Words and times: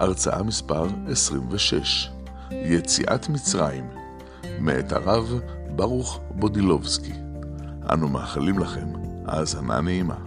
הרצאה 0.00 0.42
מספר 0.42 0.84
26, 1.10 2.08
יציאת 2.50 3.28
מצרים, 3.28 3.90
מאת 4.60 4.92
הרב 4.92 5.40
ברוך 5.76 6.20
בודילובסקי. 6.30 7.12
אנו 7.92 8.08
מאחלים 8.08 8.58
לכם 8.58 8.86
האזנה 9.26 9.80
נעימה. 9.80 10.18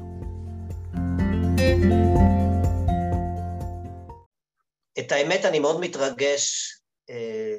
את 4.99 5.11
האמת, 5.11 5.45
אני 5.45 5.59
מאוד 5.59 5.79
מתרגש 5.81 6.73
אה, 7.09 7.57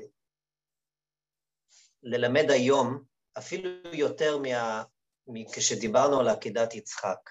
ללמד 2.03 2.51
היום, 2.51 3.03
אפילו 3.39 3.71
יותר 3.93 4.39
מה, 4.39 4.83
כשדיברנו 5.53 6.21
על 6.21 6.29
עקידת 6.29 6.75
יצחק. 6.75 7.31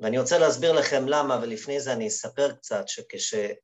ואני 0.00 0.18
רוצה 0.18 0.38
להסביר 0.38 0.72
לכם 0.72 1.08
למה, 1.08 1.38
ולפני 1.42 1.80
זה 1.80 1.92
אני 1.92 2.08
אספר 2.08 2.52
קצת 2.52 2.88
שכשאני, 2.88 3.54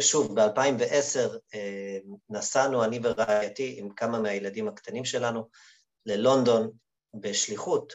שוב, 0.00 0.40
ב-2010 0.40 1.38
אה, 1.54 1.98
נסענו, 2.28 2.84
אני 2.84 3.00
ורעייתי, 3.02 3.74
עם 3.78 3.94
כמה 3.94 4.20
מהילדים 4.20 4.68
הקטנים 4.68 5.04
שלנו, 5.04 5.48
ללונדון 6.06 6.70
בשליחות. 7.14 7.92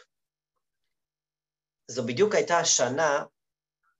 זו 1.88 2.04
בדיוק 2.06 2.36
הייתה 2.36 2.58
השנה 2.58 3.26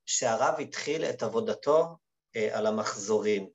שהרב 0.06 0.60
התחיל 0.60 1.06
את 1.06 1.24
עבודתו 1.24 1.98
אה, 2.36 2.58
על 2.58 2.66
המחזורים. 2.66 3.50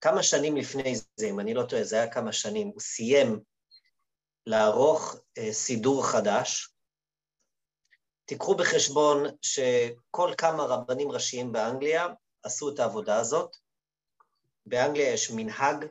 כמה 0.00 0.22
שנים 0.22 0.56
לפני 0.56 0.94
זה, 1.16 1.26
אם 1.26 1.40
אני 1.40 1.54
לא 1.54 1.62
טועה, 1.62 1.84
זה 1.84 1.96
היה 1.96 2.12
כמה 2.12 2.32
שנים, 2.32 2.68
הוא 2.68 2.80
סיים 2.80 3.40
לערוך 4.46 5.16
אה, 5.38 5.52
סידור 5.52 6.06
חדש. 6.06 6.69
תיקחו 8.30 8.54
בחשבון 8.54 9.26
שכל 9.42 10.32
כמה 10.38 10.62
רבנים 10.62 11.12
ראשיים 11.12 11.52
באנגליה 11.52 12.06
עשו 12.42 12.68
את 12.68 12.78
העבודה 12.78 13.16
הזאת. 13.16 13.56
באנגליה 14.66 15.12
יש 15.12 15.30
מנהג, 15.30 15.86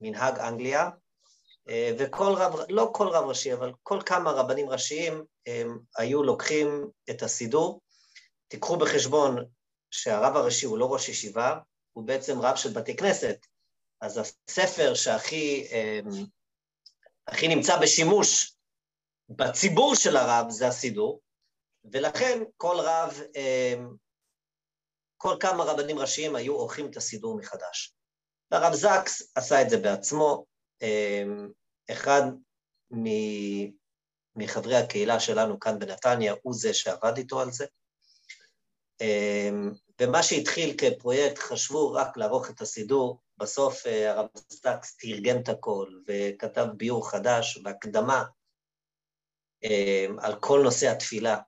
מנהג 0.00 0.38
אנגליה, 0.38 0.90
אה, 1.68 1.92
וכל 1.98 2.32
רב, 2.36 2.60
לא 2.68 2.90
כל 2.94 3.08
רב 3.08 3.24
ראשי, 3.24 3.52
אבל 3.52 3.72
כל 3.82 4.00
כמה 4.06 4.30
רבנים 4.30 4.70
ראשיים 4.70 5.24
הם 5.46 5.78
היו 5.96 6.22
לוקחים 6.22 6.90
את 7.10 7.22
הסידור. 7.22 7.80
תיקחו 8.48 8.76
בחשבון 8.76 9.44
שהרב 9.90 10.36
הראשי 10.36 10.66
הוא 10.66 10.78
לא 10.78 10.92
ראש 10.92 11.08
ישיבה, 11.08 11.58
הוא 11.92 12.04
בעצם 12.04 12.40
רב 12.40 12.56
של 12.56 12.72
בתי 12.72 12.96
כנסת. 12.96 13.46
אז 14.00 14.18
הספר 14.18 14.94
שהכי 14.94 15.68
אה, 15.72 16.00
הכי 17.28 17.48
נמצא 17.48 17.80
בשימוש 17.80 18.56
בציבור 19.28 19.94
של 19.94 20.16
הרב 20.16 20.50
זה 20.50 20.68
הסידור, 20.68 21.20
ולכן 21.92 22.42
כל 22.56 22.76
רב, 22.78 23.20
אה, 23.36 23.74
כל 25.16 25.36
כמה 25.40 25.64
רבנים 25.64 25.98
ראשיים 25.98 26.36
היו 26.36 26.54
עורכים 26.54 26.90
את 26.90 26.96
הסידור 26.96 27.36
מחדש. 27.36 27.94
והרב 28.50 28.74
זקס 28.74 29.32
עשה 29.34 29.62
את 29.62 29.70
זה 29.70 29.76
בעצמו, 29.76 30.44
אה, 30.82 31.24
אחד 31.90 32.22
מחברי 34.36 34.76
הקהילה 34.76 35.20
שלנו 35.20 35.60
כאן 35.60 35.78
בנתניה 35.78 36.34
הוא 36.42 36.54
זה 36.54 36.74
שעבד 36.74 37.16
איתו 37.16 37.40
על 37.40 37.50
זה. 37.50 37.66
ומה 40.00 40.22
שהתחיל 40.22 40.74
כפרויקט, 40.78 41.38
חשבו 41.38 41.92
רק 41.92 42.16
לערוך 42.16 42.50
את 42.50 42.60
הסידור, 42.60 43.20
בסוף 43.38 43.86
אה, 43.86 44.10
הרב 44.10 44.26
סטקס 44.52 44.96
תרגם 44.96 45.42
את 45.42 45.48
הכל 45.48 45.88
וכתב 46.06 46.66
ביור 46.76 47.10
חדש 47.10 47.58
בהקדמה 47.58 48.24
אה, 49.64 50.06
על 50.18 50.40
כל 50.40 50.60
נושא 50.64 50.90
התפילה. 50.90 51.38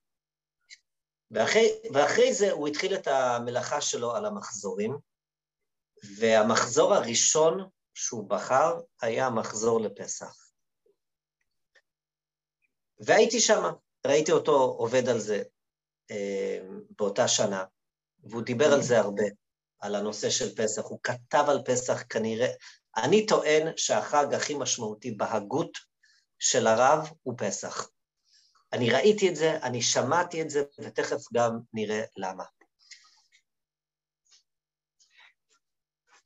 ואחרי, 1.30 1.80
ואחרי 1.94 2.34
זה 2.34 2.50
הוא 2.50 2.68
התחיל 2.68 2.94
את 2.94 3.06
המלאכה 3.06 3.80
שלו 3.80 4.16
על 4.16 4.26
המחזורים, 4.26 4.98
והמחזור 6.16 6.94
הראשון 6.94 7.68
שהוא 7.94 8.28
בחר 8.28 8.80
היה 9.02 9.30
מחזור 9.30 9.80
לפסח. 9.80 10.50
והייתי 12.98 13.40
שם, 13.40 13.62
ראיתי 14.06 14.32
אותו 14.32 14.74
עובד 14.78 15.08
על 15.08 15.18
זה 15.18 15.42
אה, 16.10 16.58
באותה 16.98 17.28
שנה, 17.28 17.64
והוא 18.24 18.42
דיבר 18.42 18.72
על 18.72 18.82
זה 18.82 18.98
הרבה. 18.98 19.24
על 19.80 19.94
הנושא 19.94 20.30
של 20.30 20.54
פסח, 20.54 20.82
הוא 20.82 20.98
כתב 21.02 21.44
על 21.48 21.62
פסח 21.64 22.02
כנראה, 22.08 22.48
אני 22.96 23.26
טוען 23.26 23.76
שהחג 23.76 24.34
הכי 24.34 24.54
משמעותי 24.54 25.10
בהגות 25.10 25.78
של 26.38 26.66
הרב 26.66 27.08
הוא 27.22 27.34
פסח. 27.36 27.88
אני 28.72 28.90
ראיתי 28.90 29.28
את 29.28 29.36
זה, 29.36 29.56
אני 29.62 29.82
שמעתי 29.82 30.42
את 30.42 30.50
זה, 30.50 30.62
ותכף 30.78 31.32
גם 31.32 31.58
נראה 31.72 32.04
למה. 32.16 32.44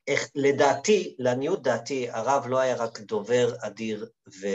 איך, 0.06 0.30
לדעתי, 0.34 1.16
לעניות 1.18 1.62
דעתי, 1.62 2.10
הרב 2.10 2.46
לא 2.46 2.58
היה 2.58 2.76
רק 2.76 3.00
דובר 3.00 3.54
אדיר 3.60 4.10
ו... 4.40 4.46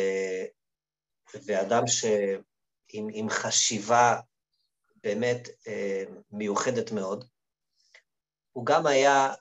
ואדם 1.46 1.88
שעם 1.88 3.08
עם 3.14 3.30
חשיבה 3.30 4.20
באמת 5.04 5.48
אה, 5.68 6.04
מיוחדת 6.32 6.92
מאוד, 6.92 7.26
הוא 8.52 8.66
גם 8.66 8.88
היה 8.88 9.34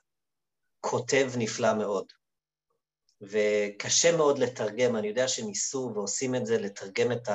כותב 0.80 1.30
נפלא 1.38 1.74
מאוד. 1.74 2.12
וקשה 3.20 4.16
מאוד 4.16 4.38
לתרגם, 4.38 4.96
אני 4.96 5.08
יודע 5.08 5.28
שניסו 5.28 5.92
ועושים 5.94 6.34
את 6.34 6.46
זה, 6.46 6.58
לתרגם 6.58 7.12
את 7.12 7.28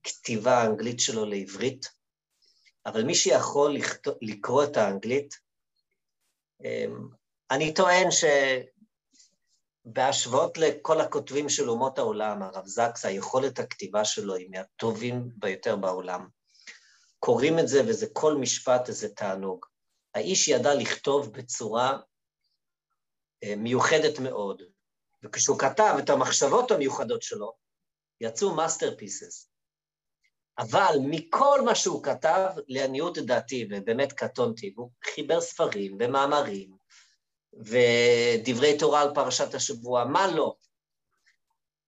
הכתיבה 0.00 0.58
האנגלית 0.58 1.00
שלו 1.00 1.24
לעברית, 1.24 1.86
אבל 2.86 3.02
מי 3.02 3.14
שיכול 3.14 3.74
לכתוב, 3.74 4.14
לקרוא 4.22 4.64
את 4.64 4.76
האנגלית, 4.76 5.34
אמ, 6.64 7.08
אני 7.50 7.74
טוען 7.74 8.08
שבהשוואות 9.86 10.58
לכל 10.58 11.00
הכותבים 11.00 11.48
של 11.48 11.70
אומות 11.70 11.98
העולם, 11.98 12.42
הרב 12.42 12.66
זקס, 12.66 13.04
היכולת 13.04 13.58
הכתיבה 13.58 14.04
שלו 14.04 14.34
היא 14.34 14.50
מהטובים 14.50 15.30
ביותר 15.36 15.76
בעולם. 15.76 16.28
קוראים 17.18 17.58
את 17.58 17.68
זה 17.68 17.80
וזה 17.88 18.06
כל 18.12 18.34
משפט 18.34 18.88
איזה 18.88 19.08
תענוג. 19.08 19.66
האיש 20.14 20.48
ידע 20.48 20.74
לכתוב 20.74 21.32
בצורה 21.32 21.98
אה, 23.44 23.56
מיוחדת 23.56 24.18
מאוד, 24.18 24.62
וכשהוא 25.22 25.58
כתב 25.58 25.96
את 25.98 26.10
המחשבות 26.10 26.70
המיוחדות 26.70 27.22
שלו, 27.22 27.52
יצאו 28.20 28.54
masterpieces. 28.54 29.47
אבל 30.58 30.94
מכל 31.10 31.60
מה 31.64 31.74
שהוא 31.74 32.04
כתב, 32.04 32.48
לעניות 32.68 33.18
דעתי, 33.18 33.68
ובאמת 33.70 34.12
קטונתי, 34.12 34.72
והוא 34.76 34.90
חיבר 35.04 35.40
ספרים 35.40 35.96
ומאמרים, 36.00 36.76
ודברי 37.52 38.78
תורה 38.78 39.02
על 39.02 39.14
פרשת 39.14 39.54
השבוע, 39.54 40.04
מה 40.04 40.26
לא? 40.36 40.56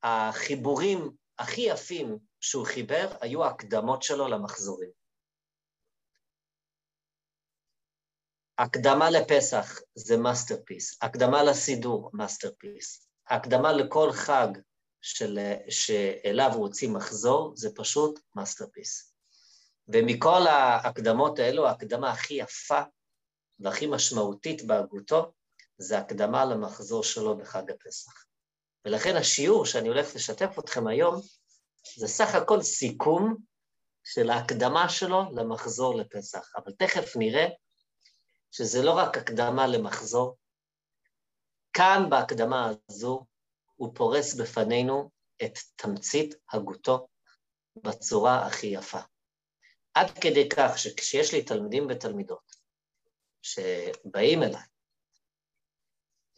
החיבורים 0.03 1.11
הכי 1.39 1.61
יפים 1.61 2.19
שהוא 2.41 2.67
חיבר 2.67 3.09
היו 3.21 3.45
ההקדמות 3.45 4.03
שלו 4.03 4.29
למחזורים. 4.29 4.91
הקדמה 8.59 9.11
לפסח 9.11 9.81
זה 9.95 10.17
masterpiece, 10.17 11.03
הקדמה 11.03 11.43
לסידור, 11.43 12.11
masterpiece. 12.13 13.07
הקדמה 13.27 13.73
לכל 13.73 14.13
חג 14.13 14.49
של, 15.03 15.39
שאליו 15.69 16.51
רוצים 16.55 16.97
לחזור, 16.97 17.53
זה 17.57 17.75
פשוט 17.75 18.21
masterpiece. 18.35 19.15
ומכל 19.89 20.47
ההקדמות 20.47 21.39
האלו, 21.39 21.67
ההקדמה 21.67 22.11
הכי 22.11 22.35
יפה 22.35 22.81
והכי 23.61 23.87
משמעותית 23.87 24.67
בהגותו, 24.67 25.33
זה 25.79 25.99
הקדמה 25.99 26.45
למחזור 26.45 27.05
שלו 27.05 27.39
בחג 27.39 27.71
הפסח. 27.71 28.25
ולכן 28.85 29.17
השיעור 29.17 29.67
שאני 29.67 29.89
הולך 29.89 30.15
לשתף 30.15 30.59
אתכם 30.59 30.87
היום, 30.87 31.21
זה 31.97 32.09
סך 32.09 32.35
הכל 32.35 32.63
סיכום 32.63 33.37
של 34.05 34.31
ההקדמה 34.31 34.89
שלו 34.89 35.23
למחזור 35.37 35.95
לפסח. 35.97 36.53
אבל 36.57 36.73
תכף 36.73 37.17
נראה 37.17 37.47
שזה 38.51 38.83
לא 38.83 38.93
רק 38.93 39.19
הקדמה 39.19 39.67
למחזור, 39.67 40.37
כאן 41.73 42.11
בהקדמה 42.11 42.73
הזו 42.89 43.27
הוא 43.81 43.95
פורס 43.95 44.35
בפנינו 44.35 45.11
את 45.45 45.59
תמצית 45.77 46.35
הגותו 46.53 47.09
בצורה 47.77 48.47
הכי 48.47 48.67
יפה. 48.67 48.99
עד 49.95 50.19
כדי 50.21 50.49
כך 50.49 50.79
שכשיש 50.79 51.35
לי 51.35 51.45
תלמידים 51.45 51.87
ותלמידות 51.91 52.57
שבאים 53.43 54.43
אליי, 54.43 54.63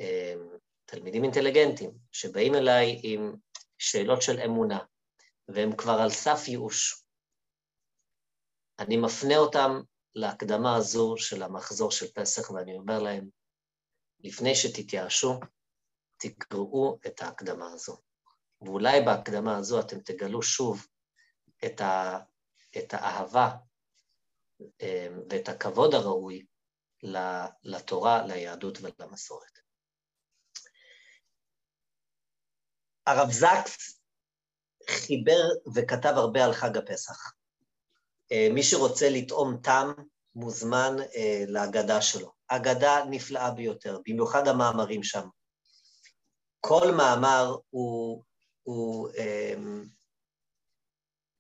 אמ, 0.01 0.49
תלמידים 0.85 1.25
אינטליגנטים, 1.25 1.91
שבאים 2.13 2.55
אליי 2.55 3.01
עם 3.03 3.35
שאלות 3.79 4.23
של 4.23 4.41
אמונה, 4.45 4.79
והם 5.49 5.77
כבר 5.77 5.99
על 6.03 6.11
סף 6.11 6.49
ייאוש. 6.49 7.05
אני 8.79 8.97
מפנה 8.97 9.37
אותם 9.37 9.81
להקדמה 10.15 10.77
הזו 10.77 11.15
של 11.17 11.43
המחזור 11.43 11.91
של 11.91 12.07
פסח, 12.13 12.51
ואני 12.51 12.75
אומר 12.77 12.99
להם, 12.99 13.29
לפני 14.21 14.55
שתתייאשו, 14.55 15.41
תקראו 16.23 16.99
את 17.07 17.23
ההקדמה 17.23 17.73
הזו. 17.73 17.97
ואולי 18.61 19.01
בהקדמה 19.01 19.57
הזו 19.57 19.81
אתם 19.81 20.01
תגלו 20.01 20.43
שוב 20.43 20.87
את, 21.65 21.81
ה, 21.81 22.19
את 22.79 22.95
האהבה 22.95 23.51
אמ, 24.61 25.23
ואת 25.31 25.49
הכבוד 25.49 25.95
הראוי 25.95 26.47
לתורה, 27.63 28.27
ליהדות 28.27 28.79
ולמסורת. 28.81 29.59
הרב 33.07 33.31
זקס 33.31 34.01
חיבר 34.91 35.43
וכתב 35.75 36.13
הרבה 36.17 36.45
על 36.45 36.53
חג 36.53 36.77
הפסח. 36.77 37.33
אה, 38.33 38.49
מי 38.55 38.63
שרוצה 38.63 39.07
לטעום 39.11 39.57
טעם, 39.63 39.93
מוזמן 40.35 40.97
אה, 41.17 41.45
להגדה 41.47 42.03
שלו. 42.03 42.33
אגדה 42.49 43.05
נפלאה 43.11 43.51
ביותר, 43.51 43.99
במיוחד 44.07 44.49
המאמרים 44.49 45.03
שם. 45.03 45.29
כל 46.67 46.91
מאמר 46.97 47.57
הוא, 47.71 48.23
הוא 48.63 49.09
um, 49.09 49.89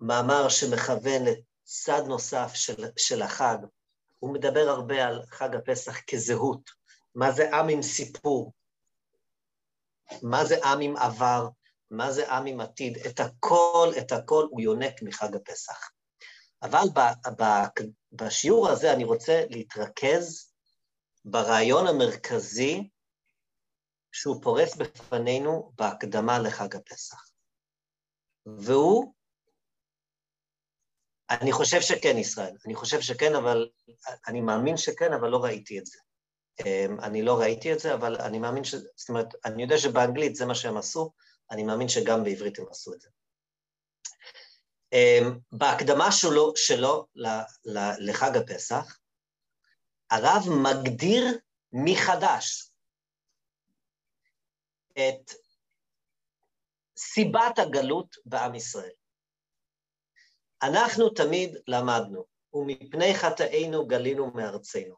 מאמר 0.00 0.48
שמכוון 0.48 1.22
לצד 1.24 2.02
נוסף 2.06 2.50
של, 2.54 2.84
של 2.96 3.22
החג. 3.22 3.56
הוא 4.18 4.34
מדבר 4.34 4.68
הרבה 4.68 5.06
על 5.06 5.22
חג 5.30 5.56
הפסח 5.56 6.00
כזהות, 6.00 6.70
מה 7.14 7.32
זה 7.32 7.56
עם 7.56 7.68
עם 7.68 7.82
סיפור, 7.82 8.52
מה 10.22 10.44
זה 10.44 10.56
עם 10.64 10.80
עם 10.80 10.96
עבר, 10.96 11.48
מה 11.90 12.12
זה 12.12 12.32
עם 12.32 12.46
עם 12.46 12.60
עתיד, 12.60 12.98
את 13.06 13.20
הכל, 13.20 13.92
את 13.98 14.12
הכל 14.12 14.46
הוא 14.50 14.60
יונק 14.60 15.02
מחג 15.02 15.36
הפסח. 15.36 15.90
אבל 16.62 16.84
ב, 16.94 17.00
ב, 17.42 17.44
בשיעור 18.12 18.68
הזה 18.68 18.92
אני 18.92 19.04
רוצה 19.04 19.44
להתרכז 19.50 20.52
ברעיון 21.24 21.86
המרכזי 21.86 22.88
שהוא 24.12 24.42
פורס 24.42 24.76
בפנינו 24.76 25.72
בהקדמה 25.74 26.38
לחג 26.38 26.76
הפסח. 26.76 27.30
והוא, 28.46 29.14
אני 31.30 31.52
חושב 31.52 31.80
שכן, 31.80 32.18
ישראל, 32.18 32.56
אני 32.66 32.74
חושב 32.74 33.00
שכן, 33.00 33.34
אבל, 33.34 33.68
אני 34.26 34.40
מאמין 34.40 34.76
שכן, 34.76 35.12
אבל 35.12 35.28
לא 35.28 35.44
ראיתי 35.44 35.78
את 35.78 35.86
זה. 35.86 35.98
אמ, 36.60 37.00
אני 37.00 37.22
לא 37.22 37.40
ראיתי 37.40 37.72
את 37.72 37.78
זה, 37.78 37.94
אבל 37.94 38.16
אני 38.16 38.38
מאמין 38.38 38.64
ש... 38.64 38.74
זאת 38.74 39.08
אומרת, 39.08 39.26
אני 39.44 39.62
יודע 39.62 39.78
שבאנגלית 39.78 40.34
זה 40.34 40.46
מה 40.46 40.54
שהם 40.54 40.76
עשו, 40.76 41.12
אני 41.50 41.62
מאמין 41.62 41.88
שגם 41.88 42.24
בעברית 42.24 42.58
הם 42.58 42.64
עשו 42.70 42.94
את 42.94 43.00
זה. 43.00 43.08
אמ, 44.92 45.38
בהקדמה 45.52 46.12
שלו, 46.12 46.52
שלו 46.56 47.06
לחג 47.98 48.36
הפסח, 48.36 48.98
הרב 50.10 50.42
מגדיר 50.62 51.38
מחדש 51.72 52.71
את 54.92 55.30
סיבת 56.96 57.58
הגלות 57.58 58.16
בעם 58.24 58.54
ישראל. 58.54 58.92
אנחנו 60.62 61.10
תמיד 61.10 61.56
למדנו, 61.66 62.24
ומפני 62.54 63.14
חטאינו 63.14 63.86
גלינו 63.86 64.30
מארצנו, 64.34 64.96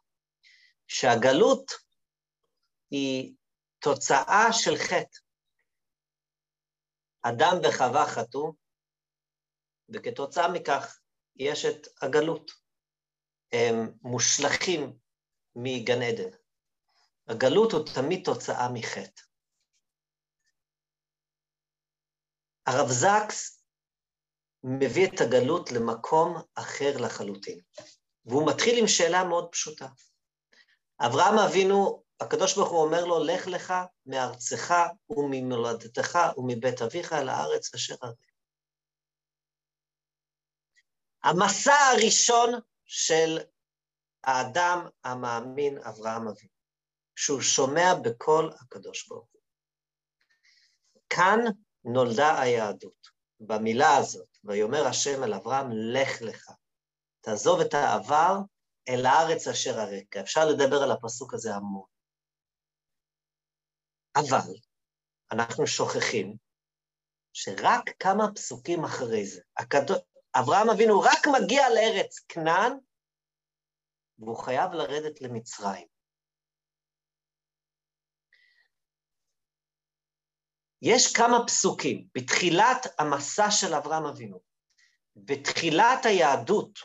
שהגלות 0.87 1.73
היא 2.91 3.35
תוצאה 3.79 4.46
של 4.52 4.76
חטא. 4.76 5.19
אדם 7.23 7.56
וחווה 7.64 8.06
חטאו, 8.06 8.52
וכתוצאה 9.88 10.49
מכך 10.52 10.99
יש 11.37 11.64
את 11.64 11.87
הגלות. 12.02 12.50
הם 13.52 13.93
מושלכים 14.02 14.99
מגן 15.56 16.02
עדן. 16.02 16.37
הגלות 17.29 17.73
הוא 17.73 17.87
תמיד 17.94 18.25
תוצאה 18.25 18.69
מחטא. 18.73 19.23
הרב 22.66 22.88
זקס 22.88 23.64
מביא 24.62 25.06
את 25.06 25.20
הגלות 25.20 25.72
למקום 25.72 26.37
אחר 26.55 26.96
לחלוטין, 26.96 27.61
והוא 28.26 28.49
מתחיל 28.49 28.78
עם 28.78 28.88
שאלה 28.88 29.25
מאוד 29.25 29.49
פשוטה. 29.52 29.88
אברהם 31.00 31.38
אבינו, 31.38 32.05
הקדוש 32.20 32.56
ברוך 32.56 32.70
הוא 32.70 32.84
אומר 32.84 33.05
לו, 33.05 33.25
לך 33.25 33.46
לך 33.46 33.75
מארצך 34.06 34.75
וממולדתך 35.11 36.19
ומבית 36.37 36.82
אביך 36.82 37.12
אל 37.12 37.28
הארץ 37.28 37.75
אשר 37.75 37.94
הרי. 38.02 38.14
המסע 41.25 41.75
הראשון 41.93 42.61
של 42.84 43.38
האדם 44.25 44.88
המאמין 45.05 45.78
אברהם 45.78 46.28
אבינו, 46.28 46.55
שהוא 47.16 47.40
שומע 47.40 47.94
בקול 48.05 48.52
הקדוש 48.61 49.08
ברוך 49.08 49.28
הוא. 49.32 49.40
כאן 51.11 51.38
נולדה 51.84 52.40
היהדות, 52.40 53.08
במילה 53.40 53.96
הזאת, 53.96 54.38
ויאמר 54.44 54.86
השם 54.86 55.25
אל 55.25 55.34
אברהם, 55.34 55.66
לך 55.72 56.22
לך, 56.22 56.50
תעזוב 57.20 57.60
את 57.60 57.75
העבר 57.75 58.38
אל 58.88 59.06
הארץ 59.06 59.48
אשר 59.48 59.81
הרקע. 59.81 60.20
אפשר 60.20 60.40
לדבר 60.44 60.82
על 60.82 60.90
הפסוק 60.90 61.34
הזה 61.34 61.54
המון. 61.54 61.86
אבל 64.16 64.54
אנחנו 65.32 65.66
שוכחים 65.66 66.36
שרק 67.32 67.90
כמה 67.98 68.25
פסוקים 68.34 68.84
אחרי 68.84 69.26
זה, 69.26 69.40
הקדוש, 69.56 69.98
אברהם 70.34 70.70
אבינו 70.70 71.00
רק 71.00 71.26
מגיע 71.26 71.62
לארץ 71.70 72.19
כנען, 72.28 72.72
והוא 74.19 74.37
חייב 74.37 74.72
לרדת 74.72 75.20
למצרים. 75.20 75.94
יש 80.86 81.12
כמה 81.12 81.46
פסוקים 81.46 82.06
בתחילת 82.14 82.86
המסע 82.98 83.50
של 83.50 83.75
אברהם 83.75 84.06
אבינו, 84.06 84.40
בתחילת 85.16 86.06
היהדות, 86.06 86.78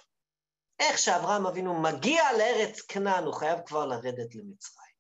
איך 0.79 0.97
שאברהם 0.97 1.47
אבינו 1.47 1.81
מגיע 1.81 2.23
לארץ 2.37 2.81
כנען, 2.81 3.23
הוא 3.23 3.33
חייב 3.33 3.59
כבר 3.65 3.85
לרדת 3.85 4.35
למצרים. 4.35 4.95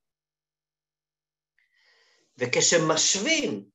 וכשמשווים 2.37 3.65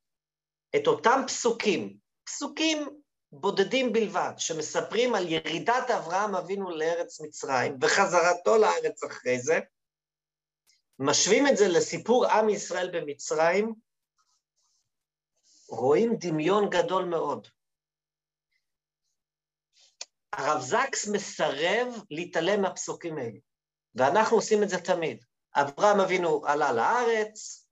את 0.76 0.86
אותם 0.86 1.20
פסוקים, 1.26 1.96
פסוקים 2.24 2.88
בודדים 3.32 3.92
בלבד, 3.92 4.32
שמספרים 4.38 5.14
על 5.14 5.28
ירידת 5.28 5.90
אברהם 5.98 6.34
אבינו 6.34 6.70
לארץ 6.70 7.20
מצרים 7.20 7.76
וחזרתו 7.80 8.58
לארץ 8.58 9.04
אחרי 9.04 9.40
זה, 9.40 9.60
משווים 10.98 11.46
את 11.46 11.56
זה 11.56 11.68
לסיפור 11.68 12.26
עם 12.26 12.48
ישראל 12.48 12.90
במצרים, 12.92 13.74
רואים 15.74 16.16
דמיון 16.18 16.70
גדול 16.70 17.04
מאוד. 17.04 17.48
הרב 20.32 20.60
זקס 20.60 21.08
מסרב 21.08 22.04
להתעלם 22.10 22.62
מהפסוקים 22.62 23.18
האלה, 23.18 23.38
ואנחנו 23.94 24.36
עושים 24.36 24.62
את 24.62 24.68
זה 24.68 24.80
תמיד. 24.80 25.24
אברהם 25.54 26.00
אבינו 26.00 26.46
עלה 26.46 26.72
לארץ, 26.72 27.66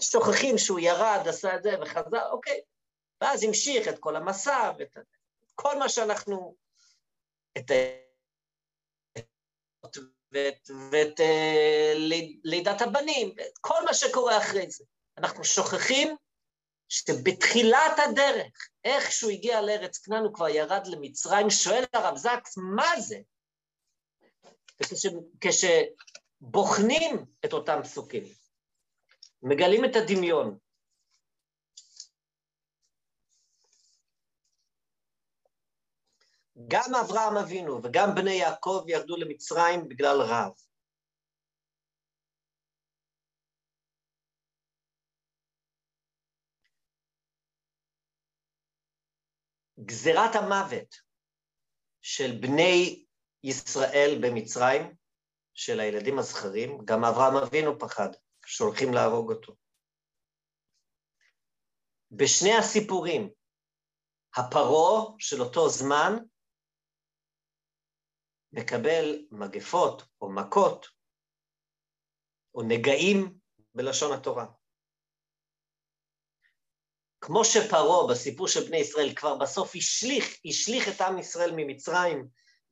שוכחים 0.00 0.58
שהוא 0.58 0.80
ירד, 0.80 1.28
עשה 1.28 1.56
את 1.56 1.62
זה 1.62 1.70
וחזר, 1.82 2.30
אוקיי, 2.30 2.60
ואז 3.20 3.44
המשיך 3.44 3.88
את 3.88 3.98
כל 3.98 4.16
המסע 4.16 4.72
ואת 4.78 4.96
כל 5.54 5.78
מה 5.78 5.88
שאנחנו... 5.88 6.56
את 7.58 7.70
ואת, 10.32 10.70
ואת 10.92 11.20
אה, 11.20 11.92
לידת 12.44 12.82
הבנים, 12.82 13.34
ואת 13.36 13.58
כל 13.60 13.84
מה 13.84 13.94
שקורה 13.94 14.38
אחרי 14.38 14.70
זה. 14.70 14.84
אנחנו 15.18 15.44
שוכחים 15.44 16.16
שבתחילת 16.90 17.98
הדרך, 17.98 18.68
איך 18.84 19.12
שהוא 19.12 19.30
הגיע 19.30 19.60
לארץ 19.60 19.98
כנען, 19.98 20.24
הוא 20.24 20.34
כבר 20.34 20.48
ירד 20.48 20.86
למצרים, 20.86 21.50
שואל 21.50 21.84
הרב 21.92 22.16
זקס, 22.16 22.58
מה 22.58 23.00
זה? 23.00 23.18
וכש, 24.80 25.06
כשבוחנים 25.40 27.24
את 27.44 27.52
אותם 27.52 27.80
פסוקים, 27.82 28.24
מגלים 29.42 29.84
את 29.84 29.96
הדמיון. 29.96 30.58
גם 36.68 36.94
אברהם 36.94 37.36
אבינו 37.36 37.80
וגם 37.84 38.14
בני 38.14 38.34
יעקב 38.34 38.84
ירדו 38.88 39.16
למצרים 39.16 39.88
בגלל 39.88 40.20
רעב. 40.22 40.52
גזירת 49.84 50.34
המוות 50.34 50.96
של 52.02 52.30
בני 52.40 53.04
ישראל 53.42 54.18
במצרים 54.22 54.96
של 55.54 55.80
הילדים 55.80 56.18
הזכרים, 56.18 56.84
גם 56.84 57.04
אברהם 57.04 57.36
אבינו 57.36 57.78
פחד, 57.78 58.08
שהולכים 58.46 58.94
להרוג 58.94 59.32
אותו. 59.32 59.56
בשני 62.10 62.52
הסיפורים, 62.58 63.30
הפרעה 64.36 65.16
של 65.18 65.40
אותו 65.40 65.68
זמן 65.68 66.12
מקבל 68.52 69.26
מגפות 69.30 70.02
או 70.20 70.32
מכות 70.32 70.86
או 72.54 72.62
נגעים 72.62 73.38
בלשון 73.74 74.12
התורה. 74.18 74.46
כמו 77.20 77.44
שפרעה 77.44 78.06
בסיפור 78.10 78.48
של 78.48 78.60
בני 78.66 78.76
ישראל 78.76 79.14
כבר 79.14 79.38
בסוף 79.38 79.72
השליך, 79.74 80.24
השליך 80.44 80.88
את 80.88 81.00
עם 81.00 81.18
ישראל 81.18 81.50
ממצרים, 81.56 82.28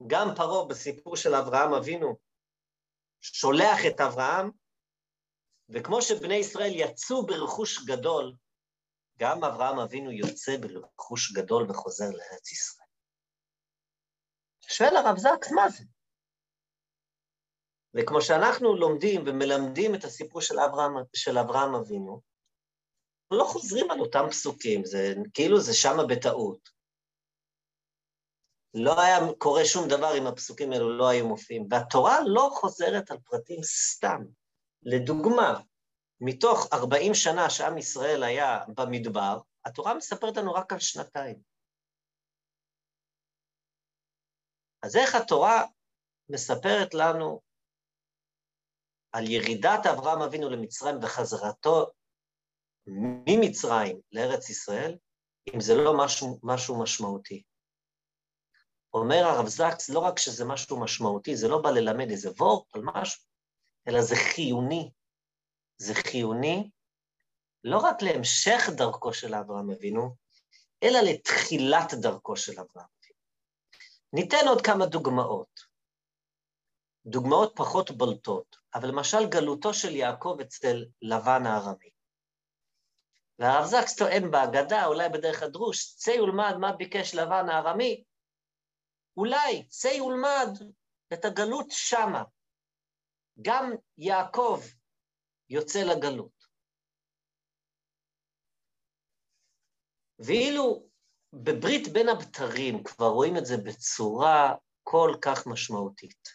גם 0.07 0.29
פרעה 0.37 0.65
בסיפור 0.65 1.17
של 1.17 1.35
אברהם 1.35 1.75
אבינו 1.75 2.17
שולח 3.21 3.79
את 3.87 4.01
אברהם, 4.01 4.51
וכמו 5.69 6.03
שבני 6.03 6.35
ישראל 6.35 6.73
יצאו 6.75 7.27
ברכוש 7.27 7.85
גדול, 7.87 8.35
גם 9.19 9.45
אברהם 9.45 9.79
אבינו 9.79 10.13
יוצא 10.13 10.57
ברכוש 10.57 11.33
גדול 11.33 11.71
וחוזר 11.71 12.11
לארץ 12.11 12.53
ישראל. 12.53 12.89
שואל 14.61 14.97
הרב 14.97 15.17
זקס, 15.17 15.53
מה 15.53 15.69
זה? 15.69 15.85
וכמו 17.95 18.23
שאנחנו 18.23 18.77
לומדים 18.77 19.23
ומלמדים 19.27 19.95
את 19.95 20.05
הסיפור 20.05 20.41
של 20.41 20.61
אברהם, 20.61 20.93
של 21.15 21.39
אברהם 21.39 21.75
אבינו, 21.75 22.21
לא 23.31 23.45
חוזרים 23.45 23.91
על 23.91 24.01
אותם 24.01 24.25
פסוקים, 24.31 24.85
זה 24.85 25.15
כאילו 25.35 25.61
זה 25.61 25.75
שמה 25.75 26.07
בטעות. 26.09 26.69
לא 28.75 29.01
היה 29.01 29.19
קורה 29.39 29.65
שום 29.65 29.89
דבר 29.89 30.19
אם 30.19 30.27
הפסוקים 30.27 30.73
האלו 30.73 30.99
לא 30.99 31.09
היו 31.09 31.29
מופיעים, 31.29 31.67
והתורה 31.71 32.19
לא 32.27 32.51
חוזרת 32.53 33.11
על 33.11 33.19
פרטים 33.19 33.63
סתם. 33.63 34.25
לדוגמה, 34.83 35.61
מתוך 36.21 36.67
40 36.73 37.15
שנה 37.15 37.51
שעם 37.51 37.79
ישראל 37.79 38.23
היה 38.23 38.59
במדבר, 38.77 39.39
התורה 39.65 39.95
מספרת 39.95 40.37
לנו 40.37 40.53
רק 40.53 40.73
על 40.73 40.79
שנתיים. 40.79 41.43
אז 44.83 44.97
איך 44.97 45.15
התורה 45.15 45.65
מספרת 46.29 46.95
לנו 46.95 47.41
על 49.13 49.31
ירידת 49.31 49.87
אברהם 49.87 50.23
אבינו 50.23 50.51
למצרים 50.51 50.97
וחזרתו 51.03 51.91
ממצרים 52.89 54.01
לארץ 54.13 54.51
ישראל, 54.51 54.97
אם 55.55 55.61
זה 55.61 55.75
לא 55.75 55.97
משהו, 55.97 56.39
משהו 56.43 56.83
משמעותי. 56.83 57.43
אומר 58.95 59.25
הרב 59.25 59.47
זקס, 59.47 59.91
לא 59.91 59.99
רק 59.99 60.19
שזה 60.19 60.45
משהו 60.45 60.81
משמעותי, 60.81 61.37
זה 61.37 61.49
לא 61.49 61.63
בא 61.63 61.71
ללמד 61.71 62.11
איזה 62.11 62.31
וורט 62.31 62.75
על 62.75 62.83
משהו, 62.85 63.23
אלא 63.89 64.03
זה 64.03 64.15
חיוני. 64.17 64.91
זה 65.79 65.95
חיוני 65.95 66.71
לא 67.65 67.79
רק 67.79 68.03
להמשך 68.03 68.69
דרכו 68.77 69.13
של 69.13 69.35
אברהם 69.35 69.71
אבינו, 69.71 70.17
אלא 70.83 71.01
לתחילת 71.01 71.95
דרכו 71.95 72.37
של 72.37 72.53
אברהם 72.53 72.69
אבינו. 73.01 73.19
ניתן 74.13 74.49
עוד 74.49 74.63
כמה 74.63 74.87
דוגמאות. 74.87 75.61
דוגמאות 77.07 77.53
פחות 77.57 77.91
בולטות, 77.91 78.57
אבל 78.75 78.89
למשל 78.89 79.29
גלותו 79.29 79.75
של 79.75 79.97
יעקב 79.97 80.37
אצל 80.41 80.85
לבן 81.03 81.47
הארמי. 81.47 81.91
והרב 83.39 83.65
זקס 83.65 83.97
טוען 83.97 84.31
בהגדה, 84.31 84.87
אולי 84.87 85.09
בדרך 85.09 85.43
הדרוש, 85.43 85.95
צא 85.95 86.11
ולמד 86.11 86.55
מה 86.61 86.73
ביקש 86.73 87.15
לבן 87.15 87.49
הארמי, 87.49 88.05
אולי 89.17 89.69
צא 89.69 90.03
ולמד 90.03 90.49
את 91.13 91.25
הגלות 91.25 91.67
שמה. 91.71 92.23
גם 93.43 93.73
יעקב 93.99 94.61
יוצא 95.49 95.79
לגלות. 95.79 96.39
ואילו 100.19 100.89
בברית 101.33 101.89
בין 101.93 102.09
הבתרים 102.09 102.85
כבר 102.85 103.07
רואים 103.07 103.37
את 103.37 103.47
זה 103.47 103.57
בצורה 103.57 104.55
כל 104.83 105.13
כך 105.23 105.47
משמעותית. 105.47 106.29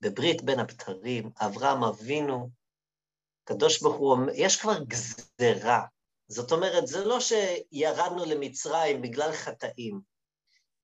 בברית 0.00 0.42
בין 0.42 0.58
הבתרים, 0.58 1.30
אברהם 1.36 1.84
אבינו, 1.84 2.50
הקדוש 3.50 3.82
ברוך 3.82 3.96
הוא 3.96 4.12
אומר, 4.12 4.32
יש 4.34 4.60
כבר 4.60 4.78
גזרה. 4.84 5.82
זאת 6.28 6.52
אומרת, 6.52 6.86
זה 6.86 7.04
לא 7.04 7.18
שירדנו 7.20 8.24
למצרים 8.24 9.02
בגלל 9.02 9.32
חטאים. 9.32 10.00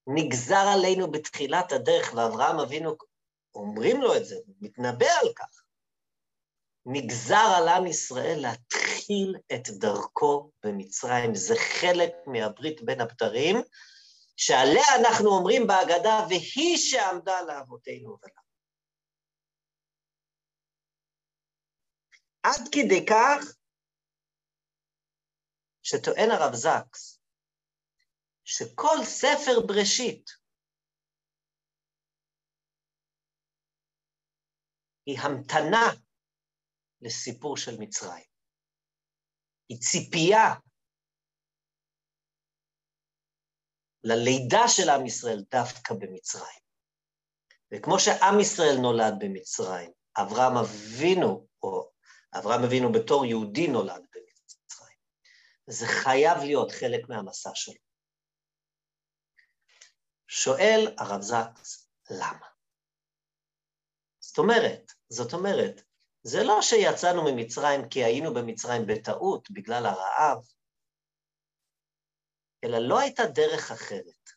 נגזר 0.07 0.67
עלינו 0.75 1.11
בתחילת 1.11 1.73
הדרך, 1.73 2.15
ואברהם 2.15 2.61
אבינו, 2.61 2.97
אומרים 3.55 4.03
לו 4.03 4.17
את 4.17 4.25
זה, 4.27 4.37
מתנבא 4.61 5.07
על 5.23 5.33
כך. 5.37 5.63
נגזר 6.87 7.53
על 7.57 7.69
עם 7.69 7.87
ישראל 7.87 8.39
להתחיל 8.41 9.37
את 9.55 9.71
דרכו 9.71 10.51
במצרים. 10.65 11.35
זה 11.35 11.55
חלק 11.57 12.13
מהברית 12.27 12.83
בין 12.83 13.01
הבתרים, 13.01 13.57
שעליה 14.37 14.97
אנחנו 15.01 15.31
אומרים 15.31 15.67
בהגדה, 15.67 16.27
והיא 16.29 16.79
שעמדה 16.79 17.43
לאבותינו 17.43 18.09
ולנו. 18.09 18.54
עד 22.45 22.69
כדי 22.73 23.07
כך 23.11 23.57
שטוען 25.83 26.31
הרב 26.31 26.55
זקס, 26.55 27.21
שכל 28.45 28.97
ספר 29.05 29.67
בראשית 29.67 30.31
היא 35.07 35.19
המתנה 35.19 35.87
לסיפור 37.01 37.57
של 37.57 37.77
מצרים. 37.79 38.25
היא 39.69 39.79
ציפייה 39.81 40.55
ללידה 44.05 44.69
של 44.69 44.91
עם 44.91 45.07
ישראל 45.07 45.45
דווקא 45.51 45.95
במצרים. 45.95 46.61
וכמו 47.73 47.99
שעם 47.99 48.41
ישראל 48.41 48.77
נולד 48.83 49.15
במצרים, 49.19 49.93
אברהם 50.17 50.57
אבינו, 50.57 51.47
או 51.63 51.94
אברהם 52.39 52.65
אבינו 52.65 52.93
בתור 52.93 53.27
יהודי 53.27 53.69
נולד 53.69 54.07
במצרים. 54.15 54.99
זה 55.67 55.87
חייב 55.87 56.39
להיות 56.39 56.73
חלק 56.73 57.09
מהמסע 57.09 57.51
שלו. 57.55 57.85
שואל 60.29 60.95
הרב 60.99 61.21
זקס, 61.21 61.89
למה? 62.11 62.47
זאת 64.21 64.39
אומרת, 64.39 64.93
זאת 65.09 65.33
אומרת, 65.33 65.83
זה 66.23 66.39
לא 66.45 66.63
שיצאנו 66.63 67.23
ממצרים 67.25 67.89
כי 67.89 68.05
היינו 68.05 68.35
במצרים 68.35 68.83
בטעות, 68.87 69.51
בגלל 69.51 69.87
הרעב, 69.87 70.45
אלא 72.65 72.79
לא 72.79 73.01
הייתה 73.01 73.23
דרך 73.27 73.71
אחרת. 73.71 74.31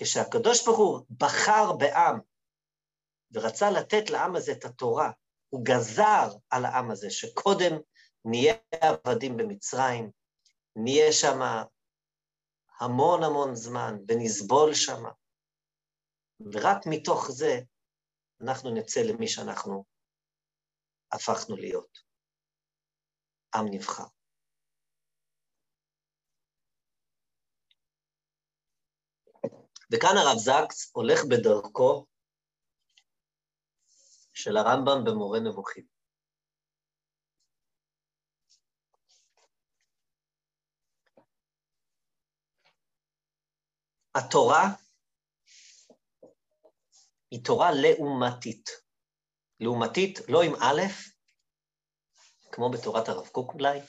כשהקדוש 0.00 0.66
ברוך 0.66 0.78
הוא 0.78 1.00
בחר 1.10 1.72
בעם 1.78 2.20
ורצה 3.32 3.70
לתת 3.70 4.10
לעם 4.10 4.36
הזה 4.36 4.52
את 4.52 4.64
התורה, 4.64 5.10
הוא 5.50 5.64
גזר 5.64 6.28
על 6.50 6.64
העם 6.64 6.90
הזה 6.90 7.10
שקודם 7.10 7.76
נהיה 8.24 8.54
עבדים 8.80 9.36
במצרים, 9.36 10.10
נהיה 10.76 11.12
שם 11.12 11.38
המון 12.80 13.22
המון 13.22 13.54
זמן 13.54 13.94
ונסבול 14.08 14.74
שם, 14.74 15.02
ורק 16.52 16.86
מתוך 16.86 17.30
זה 17.30 17.60
אנחנו 18.40 18.74
נצא 18.74 19.00
למי 19.00 19.28
שאנחנו 19.28 19.84
הפכנו 21.12 21.56
להיות. 21.56 21.98
עם 23.54 23.66
נבחר. 23.70 24.04
וכאן 29.92 30.16
הרב 30.16 30.38
זקס 30.38 30.90
הולך 30.94 31.24
בדרכו 31.30 32.06
של 34.32 34.56
הרמב"ם 34.56 35.04
במורה 35.04 35.40
נבוכים. 35.40 35.84
התורה 44.14 44.62
היא 47.30 47.44
תורה 47.44 47.70
לעומתית. 47.82 48.70
לעומתית 49.60 50.18
לא 50.28 50.42
עם 50.42 50.54
א', 50.54 50.82
כמו 52.52 52.70
בתורת 52.70 53.08
הרב 53.08 53.28
קוק 53.28 53.54
אולי, 53.54 53.80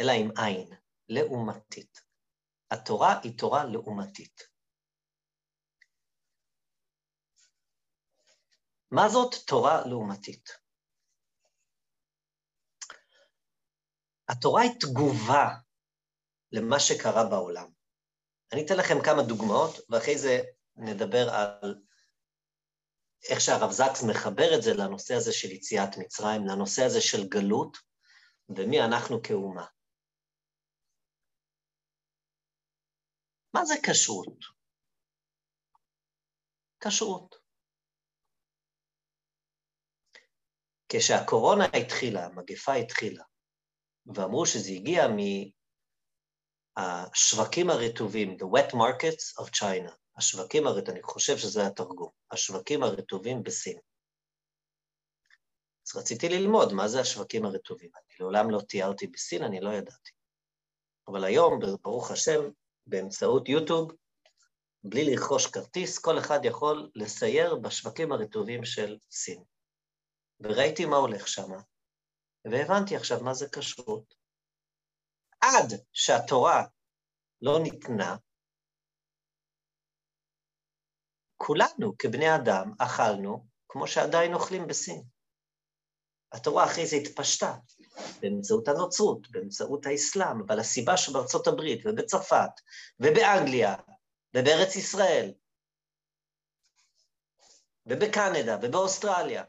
אלא 0.00 0.12
עם 0.12 0.30
עין, 0.36 0.68
לעומתית. 1.08 2.00
התורה 2.70 3.20
היא 3.22 3.38
תורה 3.38 3.64
לעומתית. 3.64 4.51
מה 8.92 9.08
זאת 9.08 9.34
תורה 9.46 9.86
לעומתית? 9.86 10.48
התורה 14.28 14.62
היא 14.62 14.80
תגובה 14.80 15.48
למה 16.52 16.80
שקרה 16.80 17.24
בעולם. 17.30 17.70
אני 18.52 18.66
אתן 18.66 18.74
לכם 18.78 18.94
כמה 19.04 19.22
דוגמאות, 19.22 19.74
ואחרי 19.88 20.18
זה 20.18 20.38
נדבר 20.76 21.30
על 21.30 21.82
איך 23.30 23.40
שהרב 23.40 23.70
זקס 23.70 24.02
מחבר 24.10 24.56
את 24.56 24.62
זה 24.62 24.70
לנושא 24.74 25.14
הזה 25.14 25.32
של 25.32 25.50
יציאת 25.50 25.98
מצרים, 25.98 26.46
לנושא 26.46 26.82
הזה 26.82 27.00
של 27.00 27.28
גלות, 27.28 27.76
ומי 28.48 28.80
אנחנו 28.80 29.22
כאומה. 29.22 29.66
מה 33.54 33.64
זה 33.64 33.74
כשרות? 33.86 34.38
כשרות. 36.80 37.41
כשהקורונה 40.94 41.64
התחילה, 41.64 42.26
המגפה 42.26 42.74
התחילה, 42.74 43.24
ואמרו 44.06 44.46
שזה 44.46 44.70
הגיע 44.70 45.06
מהשווקים 46.76 47.70
הרטובים, 47.70 48.36
the 48.40 48.44
wet 48.44 48.72
markets 48.72 49.44
of 49.44 49.48
China, 49.48 49.92
השווקים 50.16 50.66
הרטובים, 50.66 50.94
אני 50.94 51.02
חושב 51.02 51.38
שזה 51.38 51.66
התרגום, 51.66 52.10
השווקים 52.30 52.82
הרטובים 52.82 53.42
בסין. 53.42 53.78
אז 55.86 55.96
רציתי 55.96 56.28
ללמוד 56.28 56.72
מה 56.72 56.88
זה 56.88 57.00
השווקים 57.00 57.44
הרטובים. 57.44 57.90
אני 57.96 58.16
לעולם 58.20 58.50
לא 58.50 58.60
תיארתי 58.60 59.06
בסין, 59.06 59.42
אני 59.42 59.60
לא 59.60 59.70
ידעתי. 59.70 60.10
אבל 61.08 61.24
היום, 61.24 61.58
ברוך 61.82 62.10
השם, 62.10 62.40
באמצעות 62.86 63.48
יוטיוב, 63.48 63.92
בלי 64.84 65.04
לרכוש 65.04 65.46
כרטיס, 65.46 65.98
כל 65.98 66.18
אחד 66.18 66.40
יכול 66.44 66.90
לסייר 66.94 67.54
בשווקים 67.54 68.12
הרטובים 68.12 68.64
של 68.64 68.98
סין. 69.10 69.51
וראיתי 70.42 70.84
מה 70.84 70.96
הולך 70.96 71.28
שם, 71.28 71.50
והבנתי 72.44 72.96
עכשיו 72.96 73.20
מה 73.20 73.34
זה 73.34 73.46
כשרות. 73.52 74.14
עד 75.40 75.72
שהתורה 75.92 76.64
לא 77.42 77.58
ניתנה, 77.62 78.16
כולנו 81.36 81.98
כבני 81.98 82.36
אדם 82.36 82.72
אכלנו 82.78 83.46
כמו 83.68 83.86
שעדיין 83.86 84.34
אוכלים 84.34 84.66
בסין. 84.66 85.02
התורה 86.32 86.64
אחרי 86.64 86.86
זה 86.86 86.96
התפשטה 86.96 87.54
באמצעות 88.20 88.68
הנוצרות, 88.68 89.30
באמצעות 89.30 89.86
האסלאם, 89.86 90.40
אבל 90.46 90.60
הסיבה 90.60 90.96
שבארצות 90.96 91.46
הברית 91.46 91.86
ובצרפת 91.86 92.50
ובאנגליה 93.00 93.74
ובארץ 94.36 94.76
ישראל 94.76 95.34
ובקנדה 97.86 98.56
ובאוסטרליה, 98.62 99.44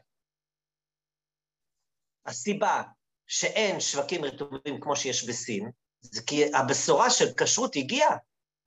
הסיבה 2.26 2.82
שאין 3.26 3.80
שווקים 3.80 4.24
רטובים 4.24 4.80
כמו 4.80 4.96
שיש 4.96 5.28
בסין, 5.28 5.70
זה 6.00 6.22
כי 6.26 6.54
הבשורה 6.54 7.10
של 7.10 7.24
כשרות 7.36 7.76
הגיעה 7.76 8.16